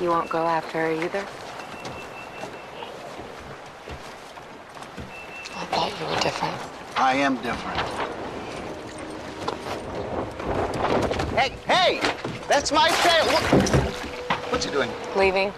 You 0.00 0.08
won't 0.08 0.30
go 0.30 0.46
after 0.46 0.78
her 0.78 0.92
either? 0.92 1.18
I 5.54 5.64
thought 5.66 5.92
you 6.00 6.06
were 6.06 6.20
different. 6.20 6.56
I 6.96 7.14
am 7.16 7.36
different. 7.42 7.78
Hey, 11.38 11.52
hey! 11.66 12.00
That's 12.48 12.72
my 12.72 12.88
tail! 12.88 13.26
Look! 13.26 13.42
What's 14.50 14.64
he 14.64 14.70
doing? 14.70 14.90
Leaving? 15.16 15.52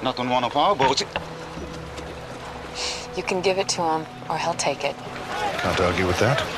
Not 0.00 0.20
on 0.20 0.28
one 0.28 0.44
of 0.44 0.56
our 0.56 0.76
boats. 0.76 1.02
You 3.16 3.24
can 3.24 3.40
give 3.40 3.58
it 3.58 3.68
to 3.70 3.82
him, 3.82 4.06
or 4.30 4.38
he'll 4.38 4.54
take 4.54 4.84
it. 4.84 4.94
Can't 5.58 5.80
argue 5.80 6.06
with 6.06 6.20
that. 6.20 6.53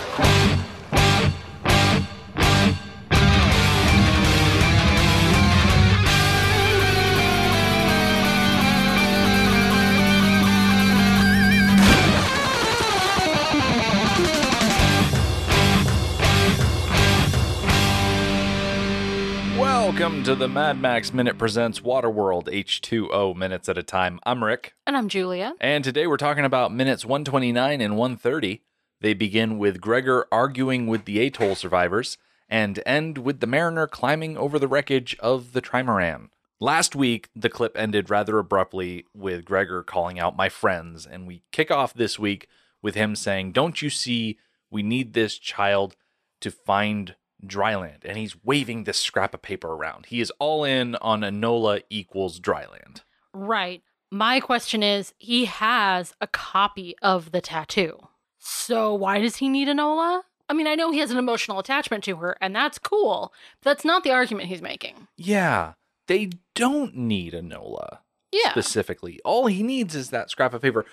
Welcome 20.16 20.34
to 20.34 20.40
the 20.40 20.48
Mad 20.48 20.80
Max 20.80 21.12
Minute 21.12 21.36
Presents 21.36 21.80
Waterworld 21.80 22.46
H2O 22.46 23.36
Minutes 23.36 23.68
at 23.68 23.76
a 23.76 23.82
Time. 23.82 24.18
I'm 24.25 24.42
Rick, 24.42 24.72
And 24.86 24.96
I'm 24.96 25.11
Julia. 25.11 25.52
and 25.61 25.84
today 25.84 26.06
we're 26.06 26.16
talking 26.16 26.46
about 26.46 26.72
minutes 26.72 27.04
129 27.04 27.82
and 27.82 27.98
130. 27.98 28.62
They 29.02 29.12
begin 29.12 29.58
with 29.58 29.79
Gregor 29.79 30.26
arguing 30.32 30.86
with 30.86 31.04
the 31.04 31.20
atoll 31.20 31.54
survivors 31.54 32.16
and 32.48 32.83
end 32.86 33.19
with 33.19 33.41
the 33.41 33.47
mariner 33.47 33.86
climbing 33.86 34.39
over 34.39 34.58
the 34.58 34.69
wreckage 34.69 35.19
of 35.20 35.52
the 35.52 35.61
trimaran. 35.61 36.30
Last 36.61 36.97
week, 36.97 37.28
the 37.36 37.50
clip 37.50 37.77
ended 37.77 38.08
rather 38.08 38.39
abruptly 38.39 39.05
with 39.12 39.45
Gregor 39.45 39.83
calling 39.83 40.19
out 40.19 40.34
my 40.34 40.48
friends, 40.48 41.05
and 41.05 41.27
we 41.27 41.42
kick 41.53 41.70
off 41.70 41.92
this 41.92 42.19
week 42.19 42.48
with 42.80 42.95
him 42.95 43.17
saying, 43.17 43.53
Don't 43.53 43.83
you 43.83 43.91
see, 43.91 44.39
we 44.70 44.83
need 44.83 45.12
this 45.12 45.36
child 45.36 45.95
to 46.41 46.51
find 46.51 47.17
dryland. 47.45 48.05
And 48.05 48.17
he's 48.17 48.37
waving 48.45 48.84
this 48.84 48.98
scrap 48.98 49.34
of 49.34 49.42
paper 49.42 49.69
around. 49.69 50.06
He 50.06 50.20
is 50.20 50.33
all 50.39 50.65
in 50.65 50.95
on 50.97 51.20
Enola 51.20 51.83
equals 51.91 52.41
dryland. 52.41 53.03
Right. 53.33 53.83
My 54.11 54.41
question 54.41 54.83
is 54.83 55.12
he 55.19 55.47
has 55.47 56.14
a 56.20 56.27
copy 56.27 56.95
of 57.03 57.33
the 57.33 57.41
tattoo. 57.41 58.09
So 58.39 58.95
why 58.95 59.20
does 59.20 59.37
he 59.37 59.48
need 59.48 59.69
Enola? 59.69 60.23
I 60.48 60.53
mean, 60.55 60.69
I 60.69 60.77
know 60.77 60.92
he 60.92 61.01
has 61.01 61.11
an 61.11 61.19
emotional 61.19 61.59
attachment 61.59 62.05
to 62.05 62.17
her, 62.17 62.37
and 62.41 62.55
that's 62.55 62.79
cool. 62.79 63.33
But 63.62 63.70
that's 63.70 63.84
not 63.84 64.05
the 64.05 64.12
argument 64.12 64.48
he's 64.48 64.62
making. 64.62 65.09
Yeah, 65.17 65.73
they 66.07 66.31
don't 66.55 66.95
need 66.97 67.33
Enola 67.33 67.98
Yeah. 68.31 68.51
specifically. 68.51 69.19
All 69.25 69.47
he 69.48 69.64
needs 69.64 69.97
is 69.97 70.11
that 70.11 70.31
scrap 70.31 70.55
of 70.55 70.62
paper. 70.62 70.87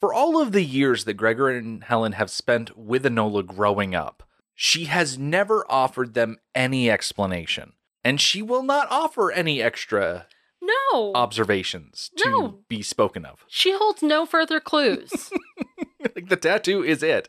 For 0.00 0.14
all 0.14 0.40
of 0.40 0.52
the 0.52 0.62
years 0.62 1.04
that 1.04 1.14
Gregor 1.14 1.48
and 1.50 1.82
Helen 1.82 2.12
have 2.12 2.30
spent 2.30 2.76
with 2.78 3.04
Enola 3.04 3.44
growing 3.44 3.94
up, 3.96 4.22
she 4.54 4.84
has 4.84 5.18
never 5.18 5.64
offered 5.70 6.14
them 6.14 6.38
any 6.54 6.90
explanation. 6.90 7.72
And 8.04 8.20
she 8.20 8.42
will 8.42 8.62
not 8.62 8.86
offer 8.90 9.32
any 9.32 9.62
extra 9.62 10.26
no. 10.60 11.12
observations 11.14 12.10
to 12.18 12.28
No. 12.30 12.58
be 12.68 12.82
spoken 12.82 13.24
of. 13.24 13.44
she 13.48 13.72
holds 13.72 14.02
no 14.02 14.26
further 14.26 14.60
clues. 14.60 15.30
like 16.14 16.28
the 16.28 16.36
tattoo 16.36 16.82
is 16.84 17.02
it. 17.02 17.28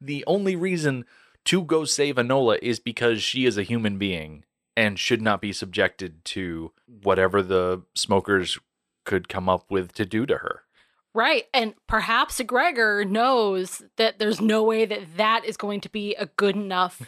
The 0.00 0.24
only 0.26 0.56
reason 0.56 1.04
to 1.46 1.62
go 1.62 1.84
save 1.84 2.16
Enola 2.16 2.58
is 2.62 2.78
because 2.80 3.22
she 3.22 3.46
is 3.46 3.56
a 3.58 3.62
human 3.62 3.98
being 3.98 4.44
and 4.76 4.98
should 4.98 5.22
not 5.22 5.40
be 5.40 5.52
subjected 5.52 6.24
to 6.26 6.72
whatever 6.86 7.42
the 7.42 7.82
smokers 7.94 8.58
could 9.04 9.28
come 9.28 9.48
up 9.48 9.70
with 9.70 9.92
to 9.94 10.04
do 10.04 10.26
to 10.26 10.38
her. 10.38 10.62
Right. 11.16 11.44
And 11.52 11.74
perhaps 11.88 12.40
Gregor 12.42 13.04
knows 13.04 13.82
that 13.96 14.18
there's 14.18 14.40
no 14.40 14.62
way 14.62 14.84
that 14.84 15.16
that 15.16 15.44
is 15.44 15.56
going 15.56 15.80
to 15.80 15.88
be 15.88 16.14
a 16.14 16.26
good 16.26 16.54
enough 16.54 17.02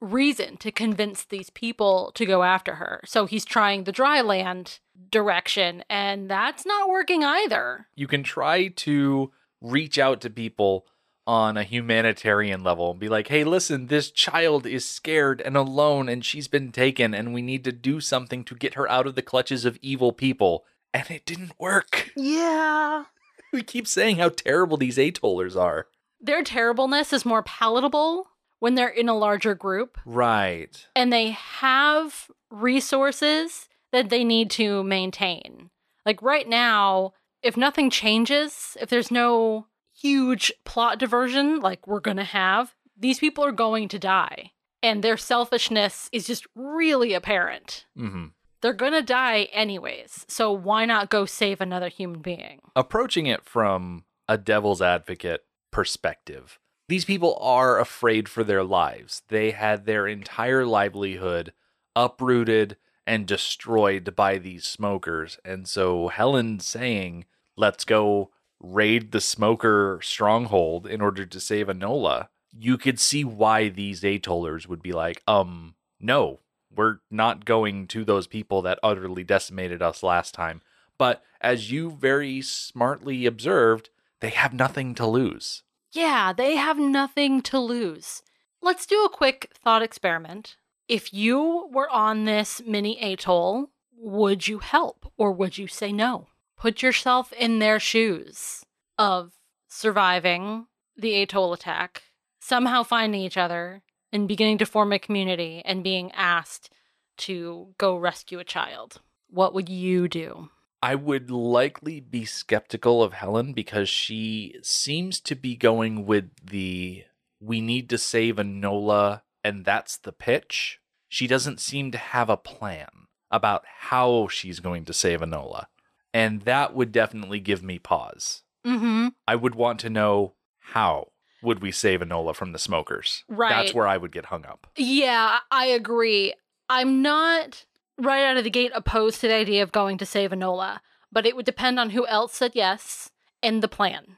reason 0.00 0.56
to 0.58 0.70
convince 0.70 1.24
these 1.24 1.50
people 1.50 2.12
to 2.14 2.24
go 2.24 2.44
after 2.44 2.76
her. 2.76 3.00
So 3.04 3.26
he's 3.26 3.44
trying 3.44 3.84
the 3.84 3.92
dry 3.92 4.20
land 4.20 4.78
direction, 5.10 5.82
and 5.90 6.30
that's 6.30 6.64
not 6.64 6.88
working 6.88 7.24
either. 7.24 7.88
You 7.96 8.06
can 8.06 8.22
try 8.22 8.68
to 8.68 9.32
reach 9.60 9.98
out 9.98 10.20
to 10.20 10.30
people 10.30 10.86
on 11.26 11.58
a 11.58 11.62
humanitarian 11.62 12.62
level 12.64 12.90
and 12.90 12.98
be 12.98 13.08
like, 13.08 13.28
hey, 13.28 13.44
listen, 13.44 13.88
this 13.88 14.10
child 14.10 14.66
is 14.66 14.88
scared 14.88 15.42
and 15.42 15.58
alone 15.58 16.08
and 16.08 16.24
she's 16.24 16.48
been 16.48 16.72
taken 16.72 17.12
and 17.12 17.34
we 17.34 17.42
need 17.42 17.64
to 17.64 17.70
do 17.70 18.00
something 18.00 18.42
to 18.42 18.54
get 18.54 18.74
her 18.74 18.90
out 18.90 19.06
of 19.06 19.14
the 19.14 19.20
clutches 19.20 19.66
of 19.66 19.78
evil 19.82 20.10
people. 20.10 20.64
And 20.94 21.10
it 21.10 21.26
didn't 21.26 21.52
work. 21.58 22.12
Yeah. 22.16 23.04
We 23.52 23.62
keep 23.62 23.86
saying 23.86 24.16
how 24.16 24.28
terrible 24.30 24.76
these 24.76 24.96
atollers 24.98 25.56
are. 25.56 25.86
Their 26.20 26.42
terribleness 26.42 27.12
is 27.12 27.24
more 27.24 27.42
palatable 27.42 28.28
when 28.58 28.74
they're 28.74 28.88
in 28.88 29.08
a 29.08 29.16
larger 29.16 29.54
group 29.54 29.98
Right. 30.04 30.86
and 30.96 31.12
they 31.12 31.30
have 31.30 32.28
resources 32.50 33.68
that 33.92 34.10
they 34.10 34.24
need 34.24 34.50
to 34.50 34.82
maintain. 34.82 35.70
Like 36.04 36.20
right 36.22 36.48
now, 36.48 37.12
if 37.42 37.56
nothing 37.56 37.90
changes, 37.90 38.76
if 38.80 38.88
there's 38.90 39.10
no 39.10 39.66
huge 39.96 40.52
plot 40.64 40.98
diversion 40.98 41.60
like 41.60 41.86
we're 41.86 42.00
going 42.00 42.16
to 42.18 42.24
have, 42.24 42.74
these 42.96 43.18
people 43.18 43.44
are 43.44 43.52
going 43.52 43.88
to 43.88 43.98
die. 43.98 44.52
And 44.82 45.02
their 45.02 45.16
selfishness 45.16 46.08
is 46.12 46.26
just 46.26 46.46
really 46.54 47.12
apparent. 47.14 47.86
hmm 47.96 48.26
They're 48.60 48.72
going 48.72 48.92
to 48.92 49.02
die 49.02 49.48
anyways. 49.52 50.24
So 50.28 50.52
why 50.52 50.84
not 50.84 51.10
go 51.10 51.24
save 51.24 51.60
another 51.60 51.88
human 51.88 52.20
being? 52.20 52.60
Approaching 52.74 53.26
it 53.26 53.44
from 53.44 54.04
a 54.28 54.36
devil's 54.36 54.82
advocate 54.82 55.44
perspective, 55.70 56.58
these 56.88 57.04
people 57.04 57.38
are 57.40 57.78
afraid 57.78 58.28
for 58.28 58.42
their 58.42 58.64
lives. 58.64 59.22
They 59.28 59.52
had 59.52 59.84
their 59.84 60.06
entire 60.06 60.64
livelihood 60.64 61.52
uprooted 61.94 62.76
and 63.06 63.26
destroyed 63.26 64.14
by 64.14 64.38
these 64.38 64.64
smokers. 64.64 65.38
And 65.44 65.66
so 65.66 66.08
Helen 66.08 66.60
saying, 66.60 67.24
let's 67.56 67.84
go 67.84 68.30
raid 68.60 69.12
the 69.12 69.20
smoker 69.20 70.00
stronghold 70.02 70.86
in 70.86 71.00
order 71.00 71.24
to 71.24 71.40
save 71.40 71.68
Enola, 71.68 72.28
you 72.52 72.78
could 72.78 72.98
see 72.98 73.24
why 73.24 73.68
these 73.68 74.02
atollers 74.02 74.66
would 74.66 74.82
be 74.82 74.92
like, 74.92 75.22
um, 75.26 75.74
no, 76.00 76.40
we're 76.78 76.98
not 77.10 77.44
going 77.44 77.88
to 77.88 78.04
those 78.04 78.28
people 78.28 78.62
that 78.62 78.78
utterly 78.82 79.24
decimated 79.24 79.82
us 79.82 80.02
last 80.02 80.32
time. 80.32 80.62
But 80.96 81.22
as 81.40 81.72
you 81.72 81.90
very 81.90 82.40
smartly 82.40 83.26
observed, 83.26 83.90
they 84.20 84.30
have 84.30 84.54
nothing 84.54 84.94
to 84.94 85.06
lose. 85.06 85.64
Yeah, 85.92 86.32
they 86.32 86.54
have 86.54 86.78
nothing 86.78 87.42
to 87.42 87.58
lose. 87.58 88.22
Let's 88.62 88.86
do 88.86 89.04
a 89.04 89.10
quick 89.10 89.50
thought 89.54 89.82
experiment. 89.82 90.56
If 90.86 91.12
you 91.12 91.68
were 91.72 91.90
on 91.90 92.24
this 92.24 92.62
mini 92.64 92.98
atoll, 93.00 93.70
would 93.96 94.46
you 94.46 94.60
help 94.60 95.12
or 95.16 95.32
would 95.32 95.58
you 95.58 95.66
say 95.66 95.92
no? 95.92 96.28
Put 96.56 96.80
yourself 96.82 97.32
in 97.32 97.58
their 97.58 97.80
shoes 97.80 98.64
of 98.96 99.32
surviving 99.68 100.66
the 100.96 101.22
atoll 101.22 101.52
attack, 101.52 102.02
somehow 102.38 102.84
finding 102.84 103.20
each 103.20 103.36
other 103.36 103.82
and 104.12 104.28
beginning 104.28 104.58
to 104.58 104.66
form 104.66 104.92
a 104.92 104.98
community 104.98 105.62
and 105.64 105.84
being 105.84 106.10
asked 106.12 106.70
to 107.18 107.74
go 107.78 107.96
rescue 107.96 108.38
a 108.38 108.44
child. 108.44 109.00
What 109.28 109.54
would 109.54 109.68
you 109.68 110.08
do? 110.08 110.50
I 110.82 110.94
would 110.94 111.30
likely 111.30 112.00
be 112.00 112.24
skeptical 112.24 113.02
of 113.02 113.12
Helen 113.12 113.52
because 113.52 113.88
she 113.88 114.54
seems 114.62 115.20
to 115.20 115.34
be 115.34 115.56
going 115.56 116.06
with 116.06 116.30
the 116.44 117.04
we 117.40 117.60
need 117.60 117.88
to 117.90 117.98
save 117.98 118.36
Enola 118.36 119.22
and 119.44 119.64
that's 119.64 119.96
the 119.96 120.12
pitch. 120.12 120.80
She 121.08 121.26
doesn't 121.26 121.60
seem 121.60 121.90
to 121.92 121.98
have 121.98 122.28
a 122.28 122.36
plan 122.36 122.88
about 123.30 123.64
how 123.80 124.28
she's 124.28 124.60
going 124.60 124.84
to 124.84 124.92
save 124.92 125.20
Enola. 125.20 125.66
And 126.14 126.42
that 126.42 126.74
would 126.74 126.92
definitely 126.92 127.40
give 127.40 127.62
me 127.62 127.78
pause. 127.78 128.42
Mm-hmm. 128.66 129.08
I 129.26 129.36
would 129.36 129.54
want 129.54 129.80
to 129.80 129.90
know 129.90 130.34
how 130.58 131.08
would 131.42 131.62
we 131.62 131.72
save 131.72 132.00
Enola 132.00 132.34
from 132.34 132.52
the 132.52 132.58
smokers. 132.58 133.24
Right. 133.28 133.50
That's 133.50 133.74
where 133.74 133.86
I 133.86 133.96
would 133.96 134.12
get 134.12 134.26
hung 134.26 134.44
up. 134.44 134.66
Yeah, 134.76 135.38
I 135.50 135.66
agree. 135.66 136.34
I'm 136.68 137.02
not 137.02 137.64
right 137.96 138.24
out 138.24 138.36
of 138.36 138.44
the 138.44 138.50
gate 138.50 138.72
opposed 138.74 139.20
to 139.20 139.28
the 139.28 139.34
idea 139.34 139.62
of 139.62 139.72
going 139.72 139.98
to 139.98 140.06
save 140.06 140.30
Enola, 140.30 140.80
but 141.10 141.26
it 141.26 141.36
would 141.36 141.46
depend 141.46 141.78
on 141.80 141.90
who 141.90 142.06
else 142.06 142.34
said 142.34 142.52
yes 142.54 143.10
and 143.42 143.62
the 143.62 143.68
plan. 143.68 144.16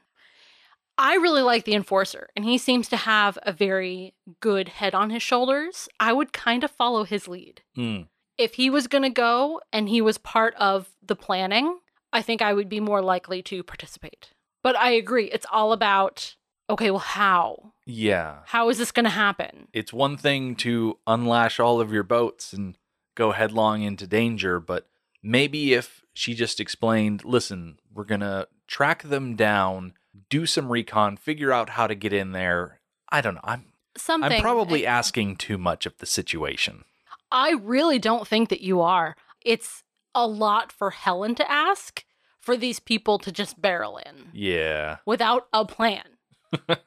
I 0.97 1.15
really 1.15 1.41
like 1.41 1.65
the 1.65 1.73
enforcer, 1.73 2.29
and 2.35 2.45
he 2.45 2.57
seems 2.57 2.87
to 2.89 2.97
have 2.97 3.39
a 3.43 3.51
very 3.51 4.13
good 4.39 4.67
head 4.67 4.93
on 4.93 5.09
his 5.09 5.23
shoulders. 5.23 5.89
I 5.99 6.13
would 6.13 6.33
kind 6.33 6.63
of 6.63 6.69
follow 6.69 7.05
his 7.05 7.27
lead. 7.27 7.61
Hmm. 7.75 8.01
If 8.37 8.55
he 8.55 8.69
was 8.69 8.87
going 8.87 9.03
to 9.03 9.09
go 9.09 9.61
and 9.71 9.89
he 9.89 10.01
was 10.01 10.17
part 10.17 10.53
of 10.55 10.89
the 11.01 11.15
planning, 11.15 11.79
I 12.13 12.21
think 12.21 12.41
I 12.41 12.53
would 12.53 12.69
be 12.69 12.79
more 12.79 13.01
likely 13.01 13.41
to 13.43 13.63
participate. 13.63 14.31
But 14.63 14.75
I 14.75 14.91
agree, 14.91 15.25
it's 15.31 15.45
all 15.51 15.73
about 15.73 16.35
okay, 16.71 16.91
well, 16.91 16.99
how? 16.99 17.73
Yeah. 17.85 18.39
How 18.45 18.69
is 18.69 18.77
this 18.77 18.91
going 18.91 19.05
to 19.05 19.09
happen? 19.09 19.67
It's 19.73 19.93
one 19.93 20.17
thing 20.17 20.55
to 20.57 20.97
unlash 21.07 21.59
all 21.63 21.79
of 21.81 21.91
your 21.93 22.03
boats 22.03 22.53
and 22.53 22.77
go 23.15 23.31
headlong 23.31 23.81
into 23.83 24.07
danger, 24.07 24.59
but 24.59 24.87
Maybe 25.23 25.73
if 25.73 26.03
she 26.13 26.33
just 26.33 26.59
explained, 26.59 27.23
listen, 27.23 27.77
we're 27.93 28.05
going 28.05 28.21
to 28.21 28.47
track 28.67 29.03
them 29.03 29.35
down, 29.35 29.93
do 30.29 30.45
some 30.45 30.71
recon, 30.71 31.17
figure 31.17 31.51
out 31.51 31.71
how 31.71 31.87
to 31.87 31.95
get 31.95 32.11
in 32.13 32.31
there. 32.31 32.79
I 33.09 33.21
don't 33.21 33.35
know. 33.35 33.41
I'm 33.43 33.65
Something. 33.97 34.31
I'm 34.31 34.41
probably 34.41 34.87
asking 34.87 35.35
too 35.35 35.57
much 35.57 35.85
of 35.85 35.97
the 35.97 36.05
situation. 36.05 36.85
I 37.31 37.51
really 37.51 37.99
don't 37.99 38.27
think 38.27 38.49
that 38.49 38.61
you 38.61 38.81
are. 38.81 39.15
It's 39.41 39.83
a 40.15 40.25
lot 40.25 40.71
for 40.71 40.91
Helen 40.91 41.35
to 41.35 41.51
ask 41.51 42.03
for 42.39 42.55
these 42.57 42.79
people 42.79 43.19
to 43.19 43.31
just 43.31 43.61
barrel 43.61 43.97
in 43.97 44.29
Yeah. 44.33 44.97
without 45.05 45.47
a 45.53 45.65
plan. 45.65 46.05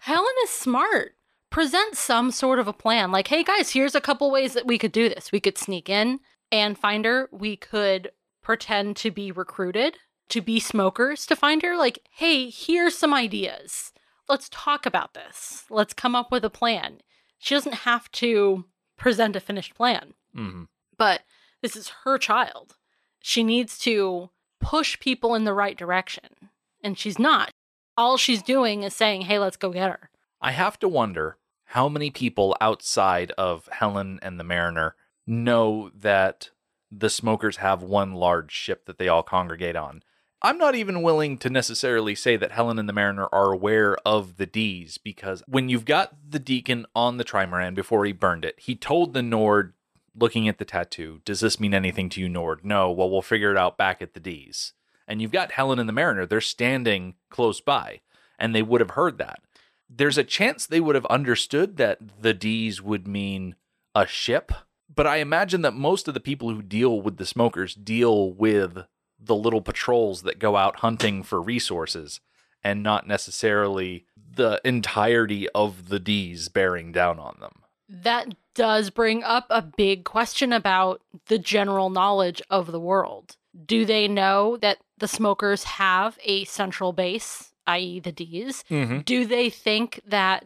Helen 0.00 0.34
is 0.44 0.50
smart. 0.50 1.16
Present 1.50 1.96
some 1.96 2.30
sort 2.30 2.58
of 2.58 2.68
a 2.68 2.72
plan. 2.72 3.12
Like, 3.12 3.28
hey 3.28 3.44
guys, 3.44 3.70
here's 3.70 3.94
a 3.94 4.00
couple 4.00 4.30
ways 4.30 4.54
that 4.54 4.66
we 4.66 4.78
could 4.78 4.92
do 4.92 5.08
this. 5.08 5.30
We 5.32 5.40
could 5.40 5.56
sneak 5.56 5.88
in 5.88 6.20
and 6.50 6.78
find 6.78 7.04
her. 7.04 7.28
We 7.32 7.56
could 7.56 8.10
pretend 8.42 8.96
to 8.96 9.10
be 9.10 9.30
recruited 9.30 9.98
to 10.28 10.40
be 10.40 10.58
smokers 10.58 11.26
to 11.26 11.36
find 11.36 11.62
her. 11.62 11.76
Like, 11.76 12.00
hey, 12.10 12.50
here's 12.50 12.96
some 12.96 13.14
ideas. 13.14 13.92
Let's 14.28 14.48
talk 14.50 14.86
about 14.86 15.14
this. 15.14 15.64
Let's 15.70 15.94
come 15.94 16.14
up 16.14 16.32
with 16.32 16.44
a 16.44 16.50
plan. 16.50 16.98
She 17.38 17.54
doesn't 17.54 17.74
have 17.74 18.10
to 18.12 18.64
present 18.96 19.36
a 19.36 19.40
finished 19.40 19.74
plan, 19.74 20.14
hmm 20.34 20.64
but 20.96 21.22
this 21.60 21.74
is 21.74 21.90
her 22.04 22.18
child. 22.18 22.76
She 23.20 23.42
needs 23.42 23.78
to 23.80 24.30
push 24.60 24.98
people 25.00 25.34
in 25.34 25.42
the 25.42 25.52
right 25.52 25.76
direction. 25.76 26.50
And 26.84 26.96
she's 26.96 27.18
not. 27.18 27.50
All 27.96 28.16
she's 28.16 28.42
doing 28.42 28.82
is 28.82 28.94
saying, 28.94 29.22
hey, 29.22 29.38
let's 29.38 29.56
go 29.56 29.70
get 29.70 29.90
her. 29.90 30.10
I 30.40 30.50
have 30.52 30.78
to 30.80 30.88
wonder 30.88 31.38
how 31.66 31.88
many 31.88 32.10
people 32.10 32.56
outside 32.60 33.32
of 33.32 33.68
Helen 33.72 34.18
and 34.22 34.38
the 34.38 34.44
Mariner 34.44 34.96
know 35.26 35.90
that 35.94 36.50
the 36.90 37.10
smokers 37.10 37.58
have 37.58 37.82
one 37.82 38.12
large 38.12 38.52
ship 38.52 38.86
that 38.86 38.98
they 38.98 39.08
all 39.08 39.22
congregate 39.22 39.76
on. 39.76 40.02
I'm 40.42 40.58
not 40.58 40.74
even 40.74 41.02
willing 41.02 41.38
to 41.38 41.48
necessarily 41.48 42.14
say 42.14 42.36
that 42.36 42.52
Helen 42.52 42.78
and 42.78 42.88
the 42.88 42.92
Mariner 42.92 43.28
are 43.32 43.50
aware 43.52 43.96
of 44.06 44.36
the 44.36 44.46
Deez 44.46 44.98
because 45.02 45.42
when 45.48 45.70
you've 45.70 45.86
got 45.86 46.14
the 46.28 46.38
Deacon 46.38 46.84
on 46.94 47.16
the 47.16 47.24
trimaran 47.24 47.74
before 47.74 48.04
he 48.04 48.12
burned 48.12 48.44
it, 48.44 48.54
he 48.58 48.74
told 48.74 49.14
the 49.14 49.22
Nord, 49.22 49.72
looking 50.14 50.46
at 50.46 50.58
the 50.58 50.66
tattoo, 50.66 51.22
Does 51.24 51.40
this 51.40 51.58
mean 51.58 51.72
anything 51.72 52.10
to 52.10 52.20
you, 52.20 52.28
Nord? 52.28 52.62
No. 52.62 52.90
Well, 52.90 53.10
we'll 53.10 53.22
figure 53.22 53.50
it 53.52 53.56
out 53.56 53.78
back 53.78 54.02
at 54.02 54.12
the 54.12 54.20
Deez. 54.20 54.72
And 55.06 55.20
you've 55.20 55.32
got 55.32 55.52
Helen 55.52 55.78
and 55.78 55.88
the 55.88 55.92
Mariner, 55.92 56.26
they're 56.26 56.40
standing 56.40 57.14
close 57.30 57.60
by, 57.60 58.00
and 58.38 58.54
they 58.54 58.62
would 58.62 58.80
have 58.80 58.92
heard 58.92 59.18
that 59.18 59.40
there's 59.88 60.18
a 60.18 60.24
chance 60.24 60.66
they 60.66 60.80
would 60.80 60.94
have 60.94 61.06
understood 61.06 61.76
that 61.76 61.98
the 62.20 62.34
Deez 62.34 62.80
would 62.80 63.06
mean 63.06 63.54
a 63.94 64.06
ship. 64.06 64.52
But 64.92 65.06
I 65.06 65.16
imagine 65.16 65.62
that 65.62 65.74
most 65.74 66.08
of 66.08 66.14
the 66.14 66.20
people 66.20 66.50
who 66.50 66.62
deal 66.62 67.00
with 67.00 67.16
the 67.16 67.26
smokers 67.26 67.74
deal 67.74 68.32
with 68.32 68.86
the 69.18 69.34
little 69.34 69.62
patrols 69.62 70.22
that 70.22 70.38
go 70.38 70.56
out 70.56 70.80
hunting 70.80 71.22
for 71.22 71.40
resources 71.40 72.20
and 72.62 72.82
not 72.82 73.06
necessarily 73.06 74.06
the 74.16 74.60
entirety 74.64 75.48
of 75.50 75.88
the 75.88 76.00
Deez 76.00 76.52
bearing 76.52 76.92
down 76.92 77.18
on 77.18 77.36
them. 77.40 77.62
That 77.88 78.34
does 78.54 78.90
bring 78.90 79.22
up 79.22 79.46
a 79.50 79.62
big 79.62 80.04
question 80.04 80.52
about 80.52 81.02
the 81.26 81.38
general 81.38 81.90
knowledge 81.90 82.40
of 82.50 82.72
the 82.72 82.80
world. 82.80 83.36
Do 83.66 83.84
they 83.84 84.08
know 84.08 84.56
that 84.58 84.78
the 84.98 85.08
smokers 85.08 85.64
have 85.64 86.18
a 86.24 86.44
central 86.44 86.92
base, 86.92 87.52
i.e., 87.66 88.00
the 88.00 88.12
Deez? 88.12 88.64
Mm-hmm. 88.68 89.00
Do 89.00 89.26
they 89.26 89.50
think 89.50 90.00
that 90.06 90.44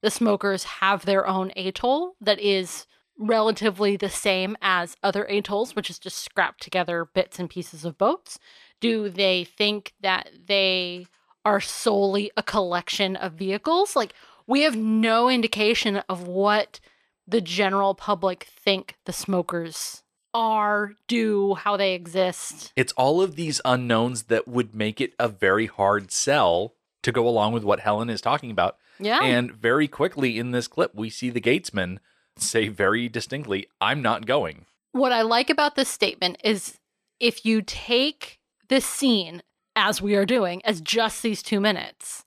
the 0.00 0.10
smokers 0.10 0.64
have 0.64 1.04
their 1.04 1.26
own 1.26 1.52
atoll 1.56 2.14
that 2.20 2.40
is 2.40 2.86
relatively 3.18 3.96
the 3.96 4.08
same 4.08 4.56
as 4.62 4.96
other 5.02 5.24
atolls, 5.24 5.74
which 5.74 5.90
is 5.90 5.98
just 5.98 6.18
scrapped 6.18 6.62
together 6.62 7.04
bits 7.04 7.38
and 7.38 7.50
pieces 7.50 7.84
of 7.84 7.98
boats? 7.98 8.38
Do 8.80 9.08
they 9.08 9.44
think 9.44 9.94
that 10.00 10.30
they 10.46 11.06
are 11.44 11.60
solely 11.60 12.30
a 12.36 12.42
collection 12.42 13.16
of 13.16 13.32
vehicles? 13.32 13.96
Like, 13.96 14.14
we 14.46 14.62
have 14.62 14.76
no 14.76 15.28
indication 15.28 15.98
of 16.08 16.26
what 16.26 16.80
the 17.26 17.40
general 17.40 17.94
public 17.94 18.44
think 18.44 18.94
the 19.04 19.12
smokers 19.12 20.02
are, 20.34 20.92
do, 21.06 21.54
how 21.54 21.76
they 21.76 21.94
exist. 21.94 22.72
It's 22.76 22.92
all 22.92 23.20
of 23.22 23.36
these 23.36 23.60
unknowns 23.64 24.24
that 24.24 24.46
would 24.46 24.74
make 24.74 25.00
it 25.00 25.14
a 25.18 25.28
very 25.28 25.66
hard 25.66 26.10
sell 26.10 26.74
to 27.02 27.12
go 27.12 27.26
along 27.26 27.52
with 27.52 27.64
what 27.64 27.80
Helen 27.80 28.10
is 28.10 28.20
talking 28.20 28.50
about. 28.50 28.76
Yeah. 28.98 29.22
And 29.22 29.52
very 29.52 29.88
quickly 29.88 30.38
in 30.38 30.50
this 30.50 30.68
clip, 30.68 30.94
we 30.94 31.10
see 31.10 31.30
the 31.30 31.40
Gatesman 31.40 32.00
say 32.36 32.68
very 32.68 33.08
distinctly, 33.08 33.68
I'm 33.80 34.02
not 34.02 34.26
going. 34.26 34.66
what 34.92 35.12
I 35.12 35.22
like 35.22 35.50
about 35.50 35.76
this 35.76 35.88
statement 35.88 36.38
is 36.44 36.78
if 37.20 37.44
you 37.44 37.62
take 37.62 38.38
this 38.68 38.84
scene 38.84 39.42
as 39.76 40.02
we 40.02 40.14
are 40.14 40.26
doing 40.26 40.64
as 40.64 40.80
just 40.80 41.22
these 41.22 41.42
two 41.42 41.60
minutes, 41.60 42.24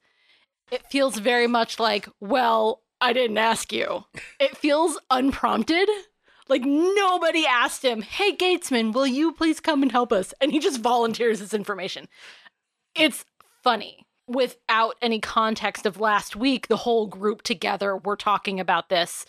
it 0.71 0.86
feels 0.88 1.18
very 1.18 1.47
much 1.47 1.80
like, 1.80 2.07
well, 2.19 2.81
I 3.00 3.13
didn't 3.13 3.38
ask 3.38 3.74
you. 3.74 4.06
It 4.39 4.56
feels 4.57 4.97
unprompted. 5.09 5.89
Like 6.48 6.64
nobody 6.64 7.46
asked 7.46 7.84
him, 7.84 8.02
hey, 8.02 8.36
Gatesman, 8.36 8.92
will 8.92 9.08
you 9.08 9.32
please 9.32 9.60
come 9.60 9.82
and 9.82 9.92
help 9.92 10.12
us? 10.12 10.34
And 10.42 10.52
he 10.52 10.60
just 10.60 10.82
volunteers 10.82 11.40
this 11.40 11.54
information. 11.54 12.08
It's 12.96 13.26
funny. 13.64 14.06
Without 14.28 14.96
any 15.02 15.20
context 15.20 15.86
of 15.86 16.00
last 16.00 16.36
week, 16.36 16.68
the 16.68 16.78
whole 16.78 17.08
group 17.08 17.42
together 17.42 17.98
were 17.98 18.16
talking 18.16 18.60
about 18.60 18.90
this. 18.90 19.26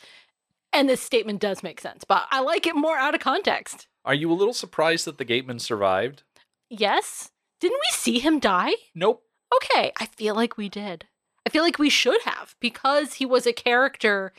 And 0.73 0.89
this 0.89 1.01
statement 1.01 1.41
does 1.41 1.63
make 1.63 1.81
sense, 1.81 2.05
but 2.05 2.27
I 2.31 2.41
like 2.41 2.67
it 2.67 2.75
more 2.75 2.97
out 2.97 3.15
of 3.15 3.21
context. 3.21 3.89
Are 4.05 4.15
you 4.15 4.31
a 4.31 4.35
little 4.35 4.55
surprised 4.55 5.05
that 5.07 5.19
the 5.19 5.25
Gateman 5.25 5.61
survived? 5.61 6.23
Yes? 6.69 7.31
Didn't 7.61 7.81
we 7.81 7.91
see 7.93 8.19
him 8.19 8.39
die? 8.39 8.73
Nope. 8.95 9.23
Okay, 9.55 9.93
I 10.01 10.07
feel 10.07 10.35
like 10.35 10.57
we 10.57 10.69
did. 10.69 11.07
I 11.47 11.51
feel 11.51 11.63
like 11.63 11.79
we 11.79 11.91
should 11.91 12.21
have 12.23 12.57
because 12.59 13.15
he 13.15 13.27
was 13.27 13.47
a 13.47 13.53
character 13.53 14.33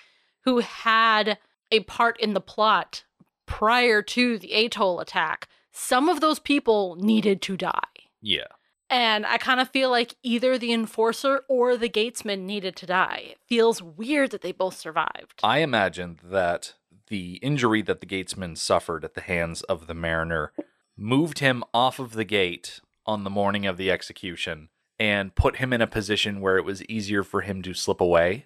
who 0.44 0.60
had 0.60 1.38
a 1.72 1.82
part 1.82 2.20
in 2.20 2.34
the 2.34 2.42
plot 2.42 3.04
prior 3.46 4.02
to 4.02 4.38
the 4.38 4.54
atoll 4.54 5.00
attack. 5.00 5.48
Some 5.72 6.10
of 6.10 6.22
those 6.22 6.40
people 6.40 6.96
needed 7.00 7.42
to 7.44 7.58
die. 7.58 7.80
Yeah. 8.22 8.48
And 8.90 9.26
I 9.26 9.38
kind 9.38 9.60
of 9.60 9.70
feel 9.70 9.90
like 9.90 10.16
either 10.22 10.58
the 10.58 10.72
enforcer 10.72 11.42
or 11.50 11.78
the 11.78 11.90
gatesman 11.90 12.46
needed 12.46 12.76
to 12.78 12.86
die. 12.86 13.24
It 13.32 13.38
feels 13.48 13.82
weird 13.82 14.32
that 14.32 14.42
they 14.42 14.52
both 14.52 14.78
survived. 14.78 15.40
I 15.42 15.60
imagine 15.60 16.20
that 16.24 16.76
the 17.08 17.36
injury 17.38 17.82
that 17.82 18.00
the 18.00 18.06
Gatesman 18.06 18.56
suffered 18.58 19.04
at 19.04 19.14
the 19.14 19.22
hands 19.22 19.62
of 19.64 19.88
the 19.88 19.94
Mariner 19.94 20.52
moved 20.96 21.40
him 21.40 21.64
off 21.74 22.00
of 22.00 22.14
the 22.14 22.24
gate 22.24 22.80
on 23.06 23.24
the 23.24 23.30
morning 23.30 23.66
of 23.66 23.78
the 23.78 23.92
execution 23.92 24.70
and 25.00 25.36
put 25.36 25.58
him 25.58 25.74
in 25.74 25.82
a 25.82 25.88
position 25.88 26.40
where 26.40 26.58
it 26.58 26.66
was 26.66 26.84
easier 26.86 27.24
for 27.24 27.42
him 27.42 27.62
to 27.62 27.74
slip 27.74 28.00
away 28.00 28.46